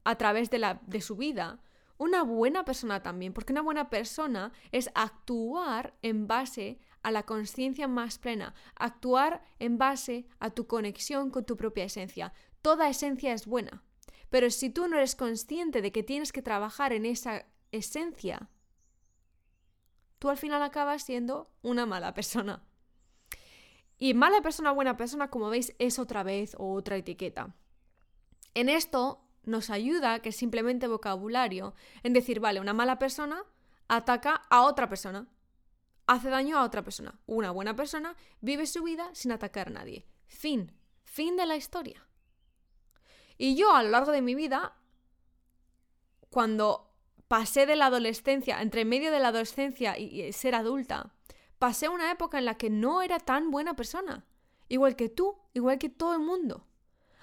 a 0.05 0.17
través 0.17 0.51
de, 0.51 0.59
la, 0.59 0.81
de 0.87 1.01
su 1.01 1.17
vida, 1.17 1.61
una 1.99 2.23
buena 2.23 2.65
persona 2.65 3.03
también, 3.03 3.33
porque 3.33 3.53
una 3.53 3.63
buena 3.63 3.91
persona 3.91 4.53
es 4.73 4.91
actuar 4.95 5.95
en 6.03 6.27
base 6.27 6.81
a 7.03 7.11
la 7.11 7.25
conciencia 7.25 7.89
más 7.89 8.19
plena, 8.19 8.55
actuar 8.75 9.45
en 9.59 9.79
base 9.79 10.27
a 10.39 10.51
tu 10.51 10.67
conexión 10.67 11.31
con 11.31 11.45
tu 11.45 11.57
propia 11.57 11.85
esencia. 11.85 12.33
Toda 12.63 12.89
esencia 12.89 13.33
es 13.33 13.47
buena. 13.47 13.83
Pero 14.31 14.51
si 14.51 14.71
tú 14.71 14.89
no 14.89 14.97
eres 14.97 15.17
consciente 15.17 15.83
de 15.83 15.93
que 15.93 16.03
tienes 16.03 16.33
que 16.33 16.43
trabajar 16.43 16.93
en 16.93 17.05
esa 17.05 17.47
esencia, 17.73 18.49
tú 20.19 20.31
al 20.31 20.39
final 20.39 20.63
acabas 20.63 21.03
siendo 21.03 21.51
una 21.63 21.85
mala 21.85 22.15
persona. 22.15 22.63
Y 23.99 24.15
mala 24.15 24.41
persona, 24.41 24.71
buena 24.71 24.97
persona, 24.97 25.29
como 25.29 25.51
veis, 25.51 25.75
es 25.79 25.99
otra 25.99 26.23
vez 26.23 26.55
otra 26.59 26.97
etiqueta. 26.97 27.55
En 28.55 28.69
esto 28.69 29.21
nos 29.43 29.69
ayuda, 29.69 30.21
que 30.21 30.31
es 30.31 30.37
simplemente 30.37 30.87
vocabulario, 30.87 31.75
en 32.03 32.13
decir, 32.13 32.41
vale, 32.41 32.61
una 32.61 32.73
mala 32.73 32.99
persona 32.99 33.45
ataca 33.89 34.43
a 34.49 34.63
otra 34.63 34.89
persona, 34.89 35.29
hace 36.07 36.31
daño 36.31 36.57
a 36.57 36.65
otra 36.65 36.83
persona. 36.83 37.19
Una 37.27 37.51
buena 37.51 37.75
persona 37.77 38.17
vive 38.41 38.67
su 38.67 38.83
vida 38.83 39.11
sin 39.13 39.33
atacar 39.33 39.69
a 39.69 39.73
nadie. 39.73 40.07
Fin. 40.27 40.73
Fin 41.03 41.37
de 41.37 41.47
la 41.47 41.57
historia. 41.57 42.07
Y 43.43 43.55
yo 43.55 43.75
a 43.75 43.83
lo 43.83 43.89
largo 43.89 44.13
de 44.13 44.21
mi 44.21 44.35
vida, 44.35 44.77
cuando 46.29 46.93
pasé 47.27 47.65
de 47.65 47.75
la 47.75 47.87
adolescencia, 47.87 48.61
entre 48.61 48.85
medio 48.85 49.11
de 49.11 49.19
la 49.19 49.29
adolescencia 49.29 49.97
y 49.97 50.31
ser 50.35 50.55
adulta, 50.55 51.15
pasé 51.59 51.89
una 51.89 52.11
época 52.11 52.39
en 52.39 52.45
la 52.45 52.59
que 52.59 52.69
no 52.69 53.01
era 53.01 53.19
tan 53.19 53.51
buena 53.51 53.75
persona. 53.75 54.27
Igual 54.69 54.95
que 54.95 55.09
tú, 55.09 55.39
igual 55.55 55.79
que 55.79 55.89
todo 55.89 56.13
el 56.13 56.21
mundo. 56.21 56.67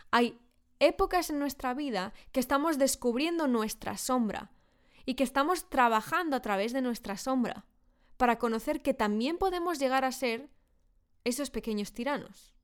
Hay 0.09 0.39
épocas 0.79 1.29
en 1.29 1.37
nuestra 1.37 1.75
vida 1.75 2.15
que 2.31 2.39
estamos 2.39 2.79
descubriendo 2.79 3.47
nuestra 3.47 3.95
sombra 3.95 4.49
y 5.05 5.13
que 5.13 5.23
estamos 5.23 5.69
trabajando 5.69 6.35
a 6.35 6.41
través 6.41 6.73
de 6.73 6.81
nuestra 6.81 7.15
sombra 7.17 7.67
para 8.17 8.39
conocer 8.39 8.81
que 8.81 8.95
también 8.95 9.37
podemos 9.37 9.77
llegar 9.77 10.03
a 10.03 10.11
ser 10.11 10.49
esos 11.25 11.51
pequeños 11.51 11.93
tiranos. 11.93 12.56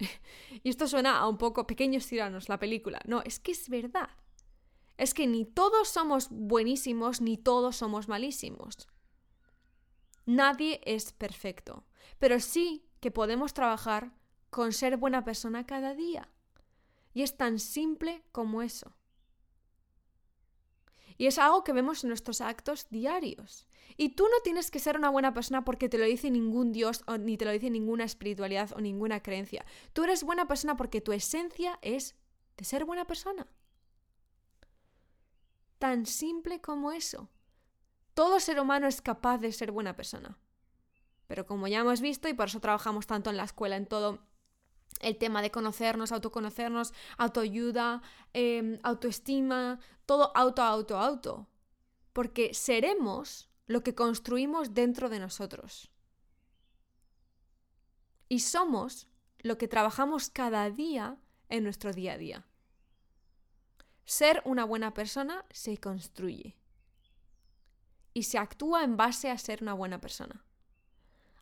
y 0.62 0.68
esto 0.68 0.86
suena 0.86 1.18
a 1.18 1.28
un 1.28 1.38
poco 1.38 1.66
pequeños 1.66 2.06
tiranos, 2.06 2.48
la 2.48 2.58
película. 2.58 3.00
No, 3.06 3.22
es 3.22 3.38
que 3.38 3.52
es 3.52 3.68
verdad. 3.68 4.10
Es 4.96 5.14
que 5.14 5.26
ni 5.26 5.44
todos 5.44 5.88
somos 5.88 6.28
buenísimos 6.30 7.20
ni 7.20 7.36
todos 7.36 7.76
somos 7.76 8.08
malísimos. 8.08 8.88
Nadie 10.26 10.80
es 10.84 11.12
perfecto, 11.12 11.84
pero 12.18 12.38
sí 12.38 12.84
que 13.00 13.10
podemos 13.10 13.54
trabajar 13.54 14.12
con 14.50 14.72
ser 14.72 14.96
buena 14.96 15.24
persona 15.24 15.66
cada 15.66 15.94
día. 15.94 16.28
Y 17.14 17.22
es 17.22 17.36
tan 17.36 17.58
simple 17.58 18.22
como 18.30 18.62
eso. 18.62 18.94
Y 21.20 21.26
es 21.26 21.38
algo 21.38 21.64
que 21.64 21.74
vemos 21.74 22.02
en 22.02 22.08
nuestros 22.08 22.40
actos 22.40 22.88
diarios. 22.88 23.68
Y 23.98 24.14
tú 24.14 24.22
no 24.22 24.40
tienes 24.42 24.70
que 24.70 24.78
ser 24.78 24.96
una 24.96 25.10
buena 25.10 25.34
persona 25.34 25.66
porque 25.66 25.90
te 25.90 25.98
lo 25.98 26.06
dice 26.06 26.30
ningún 26.30 26.72
Dios 26.72 27.04
ni 27.18 27.36
te 27.36 27.44
lo 27.44 27.50
dice 27.50 27.68
ninguna 27.68 28.04
espiritualidad 28.04 28.72
o 28.72 28.80
ninguna 28.80 29.22
creencia. 29.22 29.66
Tú 29.92 30.04
eres 30.04 30.24
buena 30.24 30.48
persona 30.48 30.78
porque 30.78 31.02
tu 31.02 31.12
esencia 31.12 31.78
es 31.82 32.16
de 32.56 32.64
ser 32.64 32.86
buena 32.86 33.06
persona. 33.06 33.46
Tan 35.78 36.06
simple 36.06 36.62
como 36.62 36.90
eso. 36.90 37.28
Todo 38.14 38.40
ser 38.40 38.58
humano 38.58 38.86
es 38.86 39.02
capaz 39.02 39.36
de 39.36 39.52
ser 39.52 39.72
buena 39.72 39.94
persona. 39.94 40.38
Pero 41.26 41.44
como 41.44 41.68
ya 41.68 41.80
hemos 41.80 42.00
visto, 42.00 42.30
y 42.30 42.32
por 42.32 42.48
eso 42.48 42.60
trabajamos 42.60 43.06
tanto 43.06 43.28
en 43.28 43.36
la 43.36 43.44
escuela, 43.44 43.76
en 43.76 43.84
todo 43.84 44.20
el 45.00 45.16
tema 45.16 45.42
de 45.42 45.50
conocernos, 45.50 46.12
autoconocernos, 46.12 46.92
autoayuda, 47.16 48.02
em, 48.32 48.78
autoestima, 48.82 49.78
todo 50.06 50.32
auto, 50.34 50.62
auto, 50.62 50.98
auto. 50.98 51.48
Porque 52.12 52.52
seremos 52.54 53.48
lo 53.66 53.82
que 53.82 53.94
construimos 53.94 54.74
dentro 54.74 55.08
de 55.08 55.20
nosotros. 55.20 55.90
Y 58.28 58.40
somos 58.40 59.06
lo 59.38 59.58
que 59.58 59.68
trabajamos 59.68 60.28
cada 60.28 60.70
día 60.70 61.18
en 61.48 61.64
nuestro 61.64 61.92
día 61.92 62.14
a 62.14 62.18
día. 62.18 62.46
Ser 64.04 64.42
una 64.44 64.64
buena 64.64 64.92
persona 64.92 65.44
se 65.50 65.78
construye. 65.78 66.56
Y 68.12 68.24
se 68.24 68.38
actúa 68.38 68.82
en 68.82 68.96
base 68.96 69.30
a 69.30 69.38
ser 69.38 69.62
una 69.62 69.74
buena 69.74 70.00
persona. 70.00 70.44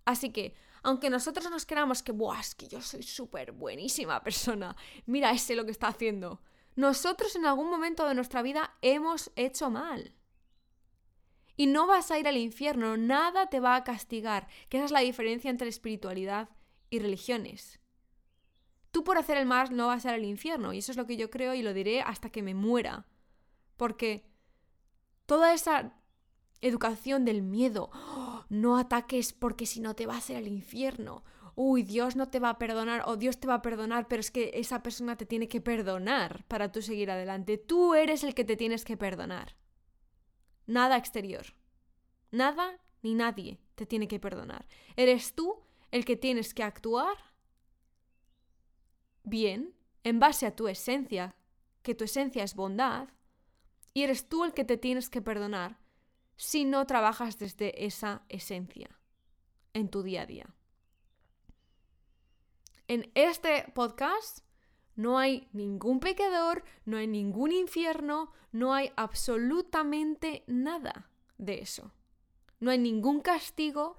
Así 0.04 0.30
que, 0.30 0.54
aunque 0.82 1.10
nosotros 1.10 1.50
nos 1.50 1.66
creamos 1.66 2.02
que, 2.02 2.12
Buah, 2.12 2.40
es 2.40 2.54
que 2.54 2.68
yo 2.68 2.80
soy 2.80 3.02
súper 3.02 3.52
buenísima 3.52 4.22
persona, 4.22 4.76
mira 5.06 5.30
ese 5.30 5.54
lo 5.54 5.64
que 5.64 5.70
está 5.70 5.88
haciendo. 5.88 6.40
Nosotros 6.76 7.34
en 7.36 7.46
algún 7.46 7.70
momento 7.70 8.06
de 8.06 8.14
nuestra 8.14 8.42
vida 8.42 8.76
hemos 8.82 9.32
hecho 9.36 9.70
mal. 9.70 10.14
Y 11.56 11.66
no 11.66 11.88
vas 11.88 12.12
a 12.12 12.18
ir 12.20 12.28
al 12.28 12.36
infierno, 12.36 12.96
nada 12.96 13.48
te 13.48 13.58
va 13.58 13.74
a 13.74 13.82
castigar, 13.82 14.46
que 14.68 14.76
esa 14.76 14.86
es 14.86 14.92
la 14.92 15.00
diferencia 15.00 15.50
entre 15.50 15.68
espiritualidad 15.68 16.50
y 16.88 17.00
religiones. 17.00 17.80
Tú 18.92 19.02
por 19.02 19.18
hacer 19.18 19.36
el 19.36 19.46
mal 19.46 19.74
no 19.76 19.88
vas 19.88 20.06
a 20.06 20.10
ir 20.10 20.14
al 20.14 20.24
infierno, 20.24 20.72
y 20.72 20.78
eso 20.78 20.92
es 20.92 20.96
lo 20.96 21.06
que 21.06 21.16
yo 21.16 21.30
creo 21.30 21.54
y 21.54 21.62
lo 21.62 21.74
diré 21.74 22.00
hasta 22.00 22.30
que 22.30 22.44
me 22.44 22.54
muera. 22.54 23.06
Porque 23.76 24.24
toda 25.26 25.52
esa 25.52 25.94
educación 26.60 27.24
del 27.24 27.42
miedo, 27.42 27.90
¡oh! 27.92 28.37
No 28.48 28.78
ataques 28.78 29.32
porque 29.32 29.66
si 29.66 29.80
no 29.80 29.94
te 29.94 30.06
vas 30.06 30.28
a 30.28 30.32
ir 30.32 30.38
al 30.38 30.48
infierno, 30.48 31.24
uy, 31.54 31.82
Dios 31.82 32.16
no 32.16 32.28
te 32.28 32.38
va 32.38 32.50
a 32.50 32.58
perdonar 32.58 33.02
o 33.06 33.16
Dios 33.16 33.38
te 33.38 33.48
va 33.48 33.54
a 33.54 33.62
perdonar, 33.62 34.08
pero 34.08 34.20
es 34.20 34.30
que 34.30 34.52
esa 34.54 34.82
persona 34.82 35.16
te 35.16 35.26
tiene 35.26 35.48
que 35.48 35.60
perdonar 35.60 36.44
para 36.46 36.70
tú 36.70 36.82
seguir 36.82 37.10
adelante. 37.10 37.58
Tú 37.58 37.94
eres 37.94 38.22
el 38.24 38.34
que 38.34 38.44
te 38.44 38.56
tienes 38.56 38.84
que 38.84 38.96
perdonar 38.96 39.56
nada 40.66 40.96
exterior. 40.96 41.46
Nada 42.30 42.78
ni 43.02 43.14
nadie 43.14 43.58
te 43.74 43.86
tiene 43.86 44.06
que 44.06 44.20
perdonar. 44.20 44.68
Eres 44.96 45.34
tú 45.34 45.64
el 45.90 46.04
que 46.04 46.16
tienes 46.16 46.54
que 46.54 46.62
actuar 46.62 47.16
bien, 49.24 49.74
en 50.04 50.20
base 50.20 50.46
a 50.46 50.54
tu 50.54 50.68
esencia, 50.68 51.34
que 51.82 51.94
tu 51.94 52.04
esencia 52.04 52.44
es 52.44 52.54
bondad, 52.54 53.08
y 53.92 54.02
eres 54.02 54.28
tú 54.28 54.44
el 54.44 54.52
que 54.52 54.64
te 54.64 54.76
tienes 54.76 55.10
que 55.10 55.22
perdonar 55.22 55.78
si 56.38 56.64
no 56.64 56.86
trabajas 56.86 57.36
desde 57.38 57.84
esa 57.84 58.22
esencia 58.28 58.88
en 59.74 59.90
tu 59.90 60.02
día 60.02 60.22
a 60.22 60.26
día. 60.26 60.54
En 62.86 63.10
este 63.14 63.70
podcast 63.74 64.44
no 64.94 65.18
hay 65.18 65.48
ningún 65.52 65.98
pecador, 65.98 66.64
no 66.84 66.96
hay 66.96 67.08
ningún 67.08 67.50
infierno, 67.52 68.32
no 68.52 68.72
hay 68.72 68.92
absolutamente 68.96 70.44
nada 70.46 71.10
de 71.38 71.60
eso. 71.60 71.92
No 72.60 72.70
hay 72.70 72.78
ningún 72.78 73.20
castigo, 73.20 73.96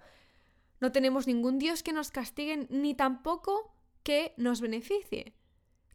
no 0.80 0.94
tenemos 0.94 1.28
ningún 1.28 1.60
Dios 1.60 1.84
que 1.84 1.94
nos 1.94 2.10
castigue, 2.10 2.68
ni 2.70 2.96
tampoco 2.96 3.76
que 4.02 4.34
nos 4.38 4.62
beneficie. 4.62 5.36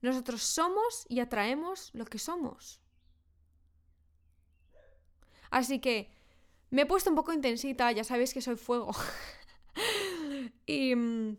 Nosotros 0.02 0.42
somos 0.42 1.06
y 1.08 1.20
atraemos 1.20 1.90
lo 1.94 2.04
que 2.04 2.18
somos. 2.18 2.82
Así 5.50 5.78
que 5.80 6.10
me 6.74 6.82
he 6.82 6.86
puesto 6.86 7.10
un 7.10 7.16
poco 7.16 7.32
intensita, 7.32 7.90
ya 7.92 8.04
sabéis 8.04 8.34
que 8.34 8.40
soy 8.40 8.56
fuego. 8.56 8.92
y 10.66 10.94
mm, 10.94 11.36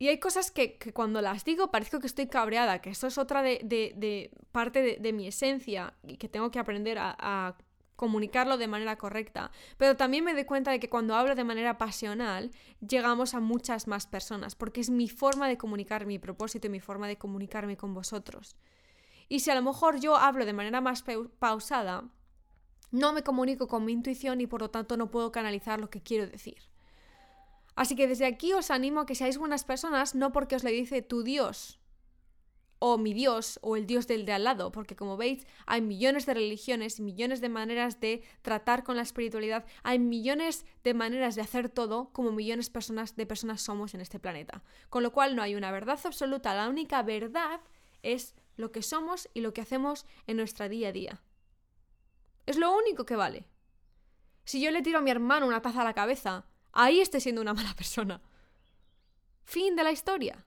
y 0.00 0.08
hay 0.08 0.18
cosas 0.18 0.50
que, 0.50 0.78
cuando 0.94 1.20
las 1.20 1.44
digo 1.44 1.70
parezco 1.70 2.00
que 2.00 2.06
estoy 2.06 2.26
cabreada, 2.26 2.80
que 2.80 2.88
eso 2.88 3.06
es 3.06 3.18
otra 3.18 3.42
de, 3.42 4.30
parte 4.50 4.98
de, 4.98 5.12
mi 5.12 5.28
esencia 5.28 5.92
y 6.02 6.16
que 6.16 6.26
tengo 6.26 6.50
que 6.50 6.58
aprender 6.58 6.98
a, 6.98 7.14
a, 7.18 7.58
comunicarlo 7.96 8.56
de 8.56 8.66
manera 8.66 8.96
correcta. 8.96 9.50
Pero 9.76 9.98
también 9.98 10.24
me 10.24 10.32
doy 10.32 10.46
cuenta 10.46 10.70
de 10.70 10.80
que 10.80 10.88
cuando 10.88 11.14
hablo 11.16 11.34
de 11.34 11.44
manera 11.44 11.76
pasional 11.76 12.50
llegamos 12.80 13.34
a 13.34 13.40
muchas 13.40 13.88
más 13.88 14.06
personas, 14.06 14.54
porque 14.54 14.80
es 14.80 14.88
mi 14.88 15.06
forma 15.06 15.48
de 15.48 15.58
comunicar 15.58 16.06
mi 16.06 16.18
propósito 16.18 16.68
y 16.68 16.70
mi 16.70 16.80
forma 16.80 17.06
de 17.06 17.18
comunicarme 17.18 17.76
con 17.76 17.92
vosotros. 17.92 18.56
Y 19.28 19.40
si 19.40 19.50
a 19.50 19.54
lo 19.54 19.60
mejor 19.60 20.00
yo 20.00 20.16
hablo 20.16 20.46
de 20.46 20.54
manera 20.54 20.80
más 20.80 21.04
pausada, 21.38 22.04
no 22.90 23.12
me 23.12 23.22
comunico 23.22 23.68
con 23.68 23.84
mi 23.84 23.92
intuición 23.92 24.40
y 24.40 24.46
por 24.46 24.60
lo 24.60 24.70
tanto 24.70 24.96
no 24.96 25.10
puedo 25.10 25.32
canalizar 25.32 25.80
lo 25.80 25.90
que 25.90 26.02
quiero 26.02 26.26
decir. 26.26 26.58
Así 27.74 27.96
que 27.96 28.08
desde 28.08 28.26
aquí 28.26 28.52
os 28.52 28.70
animo 28.70 29.00
a 29.00 29.06
que 29.06 29.14
seáis 29.14 29.38
buenas 29.38 29.64
personas, 29.64 30.14
no 30.14 30.32
porque 30.32 30.56
os 30.56 30.64
le 30.64 30.72
dice 30.72 31.02
tu 31.02 31.22
Dios 31.22 31.80
o 32.80 32.96
mi 32.98 33.12
Dios 33.12 33.60
o 33.62 33.76
el 33.76 33.86
Dios 33.86 34.06
del 34.06 34.24
de 34.24 34.32
al 34.32 34.44
lado, 34.44 34.72
porque 34.72 34.96
como 34.96 35.16
veis 35.16 35.46
hay 35.66 35.80
millones 35.82 36.26
de 36.26 36.34
religiones, 36.34 36.98
millones 36.98 37.40
de 37.40 37.48
maneras 37.48 38.00
de 38.00 38.22
tratar 38.42 38.82
con 38.84 38.96
la 38.96 39.02
espiritualidad, 39.02 39.66
hay 39.82 39.98
millones 39.98 40.66
de 40.82 40.94
maneras 40.94 41.36
de 41.36 41.42
hacer 41.42 41.68
todo 41.68 42.10
como 42.12 42.32
millones 42.32 42.66
de 42.66 42.72
personas, 42.72 43.16
de 43.16 43.26
personas 43.26 43.62
somos 43.62 43.94
en 43.94 44.00
este 44.00 44.18
planeta. 44.18 44.62
Con 44.88 45.02
lo 45.02 45.12
cual 45.12 45.36
no 45.36 45.42
hay 45.42 45.54
una 45.54 45.70
verdad 45.70 46.00
absoluta, 46.04 46.54
la 46.54 46.68
única 46.68 47.02
verdad 47.02 47.60
es 48.02 48.34
lo 48.56 48.72
que 48.72 48.82
somos 48.82 49.28
y 49.34 49.40
lo 49.40 49.52
que 49.52 49.60
hacemos 49.60 50.06
en 50.26 50.38
nuestra 50.38 50.68
día 50.68 50.88
a 50.88 50.92
día. 50.92 51.22
Es 52.50 52.56
lo 52.56 52.76
único 52.76 53.06
que 53.06 53.14
vale. 53.14 53.46
Si 54.42 54.60
yo 54.60 54.72
le 54.72 54.82
tiro 54.82 54.98
a 54.98 55.02
mi 55.02 55.12
hermano 55.12 55.46
una 55.46 55.62
taza 55.62 55.82
a 55.82 55.84
la 55.84 55.94
cabeza 55.94 56.46
ahí 56.72 57.00
esté 57.00 57.20
siendo 57.20 57.40
una 57.40 57.54
mala 57.60 57.74
persona. 57.74 58.20
Fin 59.44 59.76
de 59.76 59.84
la 59.84 59.92
historia. 59.92 60.44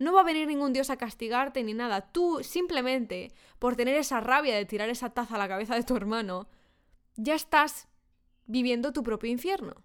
No 0.00 0.12
va 0.12 0.22
a 0.22 0.24
venir 0.24 0.48
ningún 0.48 0.72
dios 0.72 0.90
a 0.90 0.96
castigarte 0.96 1.62
ni 1.62 1.72
nada. 1.72 2.00
Tú 2.00 2.42
simplemente, 2.42 3.32
por 3.60 3.76
tener 3.76 3.94
esa 3.94 4.18
rabia 4.18 4.56
de 4.56 4.64
tirar 4.64 4.88
esa 4.88 5.10
taza 5.10 5.36
a 5.36 5.38
la 5.38 5.46
cabeza 5.46 5.76
de 5.76 5.84
tu 5.84 5.94
hermano, 5.94 6.48
ya 7.14 7.36
estás 7.36 7.86
viviendo 8.46 8.92
tu 8.92 9.04
propio 9.04 9.30
infierno. 9.30 9.84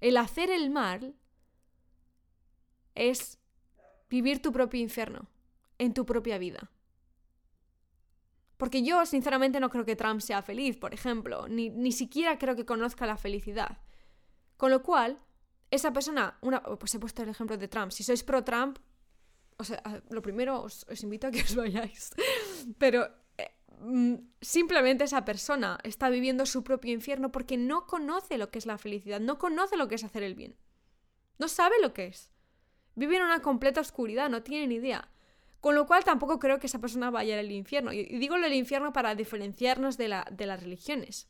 El 0.00 0.16
hacer 0.16 0.50
el 0.50 0.70
mal 0.70 1.14
es 2.94 3.38
vivir 4.08 4.40
tu 4.40 4.50
propio 4.50 4.80
infierno 4.80 5.28
en 5.76 5.92
tu 5.92 6.06
propia 6.06 6.38
vida. 6.38 6.70
Porque 8.58 8.82
yo, 8.82 9.06
sinceramente, 9.06 9.60
no 9.60 9.70
creo 9.70 9.86
que 9.86 9.96
Trump 9.96 10.20
sea 10.20 10.42
feliz, 10.42 10.76
por 10.76 10.92
ejemplo, 10.92 11.48
ni, 11.48 11.70
ni 11.70 11.92
siquiera 11.92 12.38
creo 12.38 12.56
que 12.56 12.66
conozca 12.66 13.06
la 13.06 13.16
felicidad. 13.16 13.78
Con 14.56 14.70
lo 14.70 14.82
cual, 14.82 15.22
esa 15.70 15.92
persona, 15.92 16.36
una, 16.42 16.62
pues 16.62 16.94
he 16.94 16.98
puesto 16.98 17.22
el 17.22 17.28
ejemplo 17.28 17.56
de 17.56 17.68
Trump, 17.68 17.92
si 17.92 18.02
sois 18.02 18.24
pro 18.24 18.42
Trump, 18.42 18.78
o 19.58 19.64
sea, 19.64 20.02
lo 20.10 20.22
primero 20.22 20.62
os, 20.62 20.84
invito 21.02 21.26
a 21.26 21.30
que 21.30 21.42
os 21.42 21.54
vayáis, 21.62 22.10
pero 22.78 23.08
eh, 23.36 23.50
mm, 23.80 24.14
simplemente 24.40 25.04
esa 25.04 25.24
persona 25.24 25.78
está 25.82 26.10
viviendo 26.10 26.46
su 26.46 26.64
propio 26.64 26.92
infierno 26.92 27.30
porque 27.30 27.56
no 27.56 27.86
conoce 27.86 28.38
lo 28.38 28.50
que 28.50 28.58
es 28.58 28.66
la 28.66 28.78
felicidad, 28.78 29.20
no 29.20 29.38
conoce 29.38 29.76
lo 29.76 29.88
que 29.88 29.94
es 29.94 30.04
hacer 30.04 30.22
el 30.22 30.34
bien, 30.34 30.56
no 31.38 31.48
sabe 31.48 31.76
lo 31.82 31.92
que 31.92 32.06
es, 32.06 32.32
vive 32.94 33.16
en 33.16 33.22
una 33.22 33.40
completa 33.42 33.80
oscuridad, 33.80 34.30
no 34.30 34.42
tiene 34.42 34.66
ni 34.66 34.76
idea. 34.76 35.10
Con 35.60 35.74
lo 35.74 35.86
cual 35.86 36.04
tampoco 36.04 36.38
creo 36.38 36.58
que 36.60 36.68
esa 36.68 36.80
persona 36.80 37.10
vaya 37.10 37.38
al 37.38 37.50
infierno. 37.50 37.92
Y 37.92 38.04
digo 38.18 38.36
el 38.36 38.52
infierno 38.52 38.92
para 38.92 39.14
diferenciarnos 39.14 39.96
de, 39.96 40.08
la, 40.08 40.26
de 40.30 40.46
las 40.46 40.62
religiones 40.62 41.28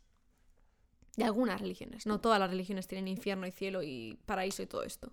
de 1.18 1.24
algunas 1.24 1.60
religiones. 1.60 2.06
No 2.06 2.20
todas 2.20 2.38
las 2.38 2.48
religiones 2.48 2.86
tienen 2.86 3.08
infierno 3.08 3.44
y 3.44 3.50
cielo 3.50 3.82
y 3.82 4.16
paraíso 4.24 4.62
y 4.62 4.66
todo 4.66 4.84
esto. 4.84 5.12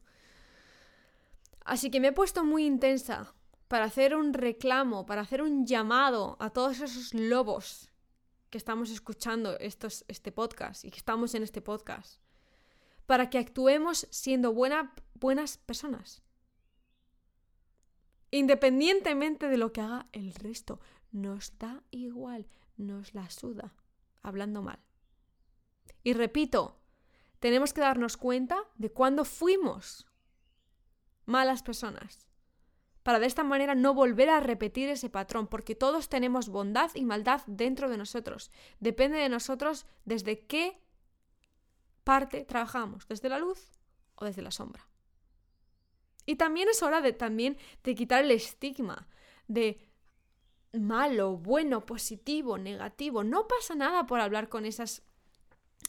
Así 1.65 1.89
que 1.89 1.99
me 1.99 2.10
he 2.10 2.12
puesto 2.12 2.45
muy 2.45 2.63
intensa 2.63 3.34
para 3.67 3.86
hacer 3.86 4.15
un 4.15 4.34
reclamo, 4.34 5.08
para 5.08 5.21
hacer 5.21 5.41
un 5.41 5.65
llamado 5.65 6.38
a 6.39 6.51
todos 6.51 6.80
esos 6.80 7.15
lobos 7.15 7.89
que 8.51 8.60
estamos 8.60 8.91
escuchando 8.91 9.58
este 9.60 10.32
podcast 10.32 10.86
y 10.86 10.91
que 10.91 10.99
estamos 10.99 11.34
en 11.34 11.41
este 11.41 11.60
podcast. 11.60 12.21
Para 13.08 13.32
que 13.32 13.39
actuemos 13.39 14.08
siendo 14.12 14.54
buena, 14.54 14.93
buenas 15.15 15.58
personas. 15.58 16.21
Independientemente 18.36 19.48
de 19.48 19.56
lo 19.56 19.71
que 19.71 19.80
haga 19.80 20.08
el 20.12 20.34
resto. 20.34 20.82
Nos 21.13 21.58
da 21.58 21.84
igual, 21.89 22.48
nos 22.76 23.13
la 23.13 23.30
suda. 23.30 23.74
Hablando 24.24 24.62
mal. 24.62 24.80
Y 26.04 26.12
repito, 26.12 26.78
tenemos 27.39 27.71
que 27.71 27.80
darnos 27.80 28.17
cuenta 28.17 28.58
de 28.76 28.91
cuándo 28.91 29.24
fuimos 29.24 30.06
malas 31.26 31.63
personas 31.63 32.28
para 33.04 33.19
de 33.19 33.28
esta 33.28 33.45
manera 33.45 33.74
no 33.74 33.93
volver 33.93 34.30
a 34.30 34.41
repetir 34.41 34.89
ese 34.89 35.10
patrón, 35.10 35.48
porque 35.48 35.74
todos 35.74 36.10
tenemos 36.10 36.50
bondad 36.50 36.91
y 36.93 37.06
maldad 37.06 37.41
dentro 37.48 37.89
de 37.89 37.98
nosotros. 37.98 38.52
Depende 38.82 39.17
de 39.17 39.30
nosotros 39.30 39.86
desde 40.04 40.45
qué 40.45 40.82
parte 42.04 42.43
trabajamos, 42.43 43.08
desde 43.08 43.30
la 43.30 43.39
luz 43.39 43.80
o 44.15 44.26
desde 44.26 44.41
la 44.41 44.52
sombra. 44.52 44.89
Y 46.26 46.36
también 46.36 46.70
es 46.70 46.82
hora 46.84 47.02
de 47.02 47.14
también 47.14 47.58
de 47.84 47.96
quitar 47.96 48.24
el 48.24 48.32
estigma 48.32 49.08
de 49.48 49.80
malo, 50.74 51.38
bueno, 51.38 51.86
positivo, 51.86 52.58
negativo. 52.58 53.24
No 53.24 53.48
pasa 53.48 53.76
nada 53.76 54.06
por 54.06 54.20
hablar 54.20 54.50
con 54.50 54.66
esas 54.66 55.04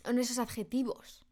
con 0.02 0.18
esos 0.18 0.38
adjetivos. 0.38 1.26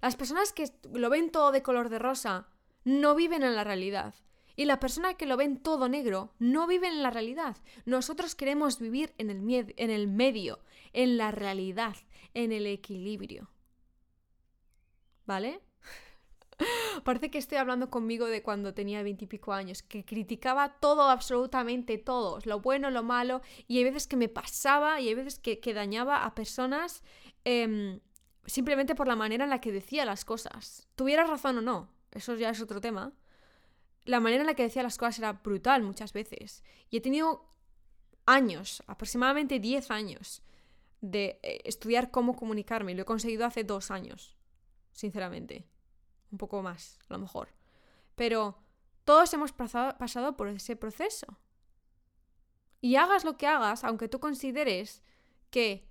Las 0.00 0.16
personas 0.16 0.52
que 0.52 0.70
lo 0.92 1.10
ven 1.10 1.30
todo 1.30 1.50
de 1.50 1.62
color 1.62 1.88
de 1.88 1.98
rosa 1.98 2.48
no 2.84 3.14
viven 3.14 3.42
en 3.42 3.56
la 3.56 3.64
realidad. 3.64 4.14
Y 4.54 4.64
la 4.64 4.80
persona 4.80 5.14
que 5.14 5.26
lo 5.26 5.36
ven 5.36 5.58
todo 5.58 5.88
negro 5.88 6.32
no 6.38 6.66
vive 6.66 6.88
en 6.88 7.02
la 7.02 7.10
realidad. 7.10 7.56
Nosotros 7.84 8.34
queremos 8.34 8.78
vivir 8.78 9.14
en 9.18 9.30
el, 9.30 9.74
en 9.76 9.90
el 9.90 10.08
medio, 10.08 10.60
en 10.92 11.18
la 11.18 11.30
realidad, 11.30 11.96
en 12.32 12.52
el 12.52 12.66
equilibrio. 12.66 13.50
¿Vale? 15.26 15.60
Parece 17.04 17.30
que 17.30 17.38
estoy 17.38 17.58
hablando 17.58 17.90
conmigo 17.90 18.26
de 18.26 18.42
cuando 18.42 18.74
tenía 18.74 19.02
veintipico 19.02 19.52
años, 19.52 19.82
que 19.82 20.04
criticaba 20.04 20.78
todo, 20.80 21.02
absolutamente 21.10 21.98
todo, 21.98 22.38
lo 22.44 22.60
bueno, 22.60 22.90
lo 22.90 23.02
malo, 23.02 23.42
y 23.68 23.78
hay 23.78 23.84
veces 23.84 24.06
que 24.06 24.16
me 24.16 24.28
pasaba 24.28 25.00
y 25.00 25.08
hay 25.08 25.14
veces 25.14 25.38
que, 25.38 25.74
dañaba 25.74 26.24
a 26.24 26.34
personas 26.34 27.02
em, 27.44 28.00
simplemente 28.46 28.94
por 28.94 29.08
la 29.08 29.16
manera 29.16 29.44
en 29.44 29.50
la 29.50 29.60
que 29.60 29.72
decía 29.72 30.04
las 30.04 30.24
cosas. 30.24 30.88
Tuviera 30.94 31.24
razón 31.24 31.58
o 31.58 31.60
no, 31.60 31.90
eso 32.12 32.34
ya 32.34 32.50
es 32.50 32.60
otro 32.60 32.80
tema 32.80 33.12
la 34.06 34.20
manera 34.20 34.42
en 34.42 34.46
la 34.46 34.54
que 34.54 34.62
decía 34.62 34.82
las 34.82 34.96
cosas 34.96 35.18
era 35.18 35.32
brutal 35.32 35.82
muchas 35.82 36.12
veces. 36.12 36.62
Y 36.90 36.96
he 36.96 37.00
tenido 37.00 37.44
años, 38.24 38.82
aproximadamente 38.86 39.60
10 39.60 39.90
años, 39.90 40.42
de 41.00 41.38
eh, 41.42 41.60
estudiar 41.64 42.10
cómo 42.10 42.34
comunicarme. 42.36 42.94
Lo 42.94 43.02
he 43.02 43.04
conseguido 43.04 43.44
hace 43.44 43.64
dos 43.64 43.90
años, 43.90 44.36
sinceramente. 44.92 45.66
Un 46.30 46.38
poco 46.38 46.62
más, 46.62 46.98
a 47.08 47.14
lo 47.14 47.18
mejor. 47.18 47.48
Pero 48.14 48.58
todos 49.04 49.32
hemos 49.34 49.52
pasado, 49.52 49.96
pasado 49.98 50.36
por 50.36 50.48
ese 50.48 50.76
proceso. 50.76 51.38
Y 52.80 52.96
hagas 52.96 53.24
lo 53.24 53.36
que 53.36 53.46
hagas, 53.46 53.84
aunque 53.84 54.08
tú 54.08 54.20
consideres 54.20 55.02
que 55.50 55.88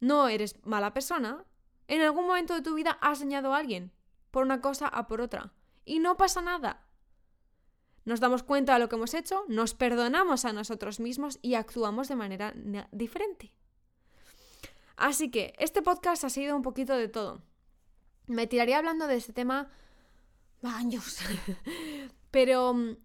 no 0.00 0.28
eres 0.28 0.56
mala 0.64 0.92
persona, 0.92 1.44
en 1.88 2.02
algún 2.02 2.26
momento 2.26 2.54
de 2.54 2.62
tu 2.62 2.74
vida 2.74 2.98
has 3.00 3.20
dañado 3.20 3.54
a 3.54 3.58
alguien, 3.58 3.92
por 4.30 4.44
una 4.44 4.60
cosa 4.60 4.90
o 4.96 5.06
por 5.06 5.20
otra. 5.20 5.52
Y 5.84 5.98
no 6.00 6.16
pasa 6.16 6.42
nada 6.42 6.86
nos 8.06 8.20
damos 8.20 8.44
cuenta 8.44 8.74
de 8.74 8.78
lo 8.78 8.88
que 8.88 8.94
hemos 8.94 9.12
hecho, 9.14 9.44
nos 9.48 9.74
perdonamos 9.74 10.44
a 10.44 10.52
nosotros 10.52 11.00
mismos 11.00 11.38
y 11.42 11.54
actuamos 11.54 12.08
de 12.08 12.14
manera 12.14 12.54
diferente. 12.92 13.52
Así 14.96 15.30
que 15.30 15.54
este 15.58 15.82
podcast 15.82 16.24
ha 16.24 16.30
sido 16.30 16.56
un 16.56 16.62
poquito 16.62 16.94
de 16.94 17.08
todo. 17.08 17.42
Me 18.26 18.46
tiraría 18.46 18.78
hablando 18.78 19.06
de 19.06 19.16
este 19.16 19.32
tema 19.32 19.70
años, 20.62 21.18
pero 22.30 22.74
mm, 22.74 22.96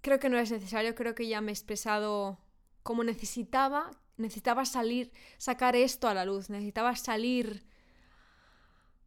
creo 0.00 0.18
que 0.18 0.28
no 0.28 0.38
es 0.38 0.50
necesario, 0.50 0.94
creo 0.94 1.14
que 1.14 1.26
ya 1.26 1.40
me 1.40 1.50
he 1.50 1.54
expresado 1.54 2.38
como 2.82 3.04
necesitaba, 3.04 3.90
necesitaba 4.16 4.64
salir, 4.64 5.12
sacar 5.38 5.76
esto 5.76 6.08
a 6.08 6.14
la 6.14 6.24
luz, 6.24 6.50
necesitaba 6.50 6.94
salir 6.96 7.64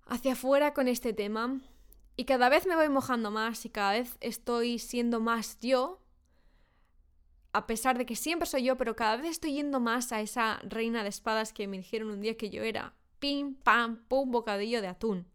hacia 0.05 0.33
afuera 0.33 0.73
con 0.73 0.87
este 0.87 1.13
tema 1.13 1.61
y 2.15 2.25
cada 2.25 2.49
vez 2.49 2.67
me 2.67 2.75
voy 2.75 2.89
mojando 2.89 3.31
más 3.31 3.65
y 3.65 3.69
cada 3.69 3.93
vez 3.93 4.17
estoy 4.19 4.79
siendo 4.79 5.19
más 5.19 5.59
yo, 5.61 6.01
a 7.53 7.67
pesar 7.67 7.97
de 7.97 8.05
que 8.05 8.15
siempre 8.15 8.47
soy 8.47 8.63
yo, 8.63 8.77
pero 8.77 8.95
cada 8.95 9.17
vez 9.17 9.31
estoy 9.31 9.53
yendo 9.53 9.79
más 9.79 10.11
a 10.11 10.21
esa 10.21 10.59
reina 10.63 11.03
de 11.03 11.09
espadas 11.09 11.53
que 11.53 11.67
me 11.67 11.77
dijeron 11.77 12.09
un 12.09 12.21
día 12.21 12.37
que 12.37 12.49
yo 12.49 12.63
era. 12.63 12.93
Pim, 13.21 13.53
pam, 13.53 14.03
pum, 14.07 14.31
bocadillo 14.31 14.81
de 14.81 14.87
atún. 14.87 15.27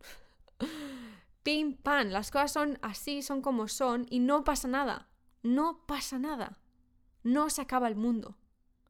Pim, 1.44 1.76
pam, 1.76 2.08
las 2.08 2.32
cosas 2.32 2.50
son 2.50 2.80
así, 2.82 3.22
son 3.22 3.42
como 3.42 3.68
son 3.68 4.06
y 4.10 4.18
no 4.18 4.42
pasa 4.42 4.66
nada. 4.66 5.08
No 5.44 5.86
pasa 5.86 6.18
nada. 6.18 6.58
No 7.22 7.48
se 7.48 7.62
acaba 7.62 7.86
el 7.86 7.94
mundo. 7.94 8.36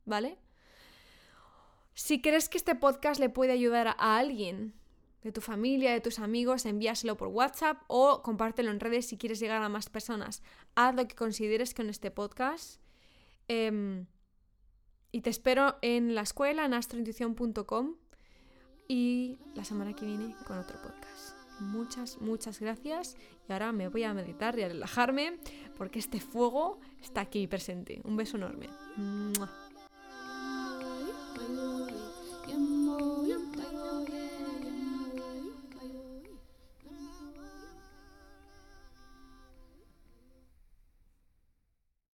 ¿Vale? 0.06 0.38
Si 1.92 2.22
crees 2.22 2.48
que 2.48 2.56
este 2.56 2.74
podcast 2.74 3.20
le 3.20 3.28
puede 3.28 3.52
ayudar 3.52 3.88
a 3.88 4.16
alguien 4.16 4.72
de 5.22 5.30
tu 5.30 5.42
familia, 5.42 5.92
de 5.92 6.00
tus 6.00 6.18
amigos, 6.18 6.64
envíaselo 6.64 7.18
por 7.18 7.28
WhatsApp 7.28 7.82
o 7.88 8.22
compártelo 8.22 8.70
en 8.70 8.80
redes 8.80 9.06
si 9.09 9.18
quieres 9.18 9.40
llegar 9.40 9.62
a 9.62 9.68
más 9.68 9.90
personas. 9.90 10.42
Haz 10.74 10.94
lo 10.94 11.06
que 11.06 11.14
consideres 11.14 11.74
con 11.74 11.90
este 11.90 12.11
podcast. 12.11 12.80
Em, 13.48 14.06
y 15.12 15.20
te 15.20 15.28
espero 15.28 15.76
en 15.82 16.14
la 16.14 16.22
escuela, 16.22 16.64
en 16.64 16.72
astrointuición.com 16.72 17.96
y 18.88 19.38
la 19.55 19.64
semana 19.64 19.94
que 19.94 20.07
viene 20.07 20.35
con 20.46 20.59
otro 20.59 20.81
podcast. 20.83 21.37
Muchas, 21.61 22.20
muchas 22.20 22.61
gracias 22.61 23.16
y 23.49 23.53
ahora 23.53 23.72
me 23.72 23.88
voy 23.88 24.05
a 24.05 24.12
meditar 24.12 24.59
y 24.59 24.62
a 24.62 24.68
relajarme 24.68 25.38
porque 25.77 25.99
este 25.99 26.20
fuego 26.20 26.81
está 27.01 27.22
aquí 27.22 27.46
presente. 27.46 28.01
Un 28.05 28.16
beso 28.16 28.37
enorme. 28.37 28.68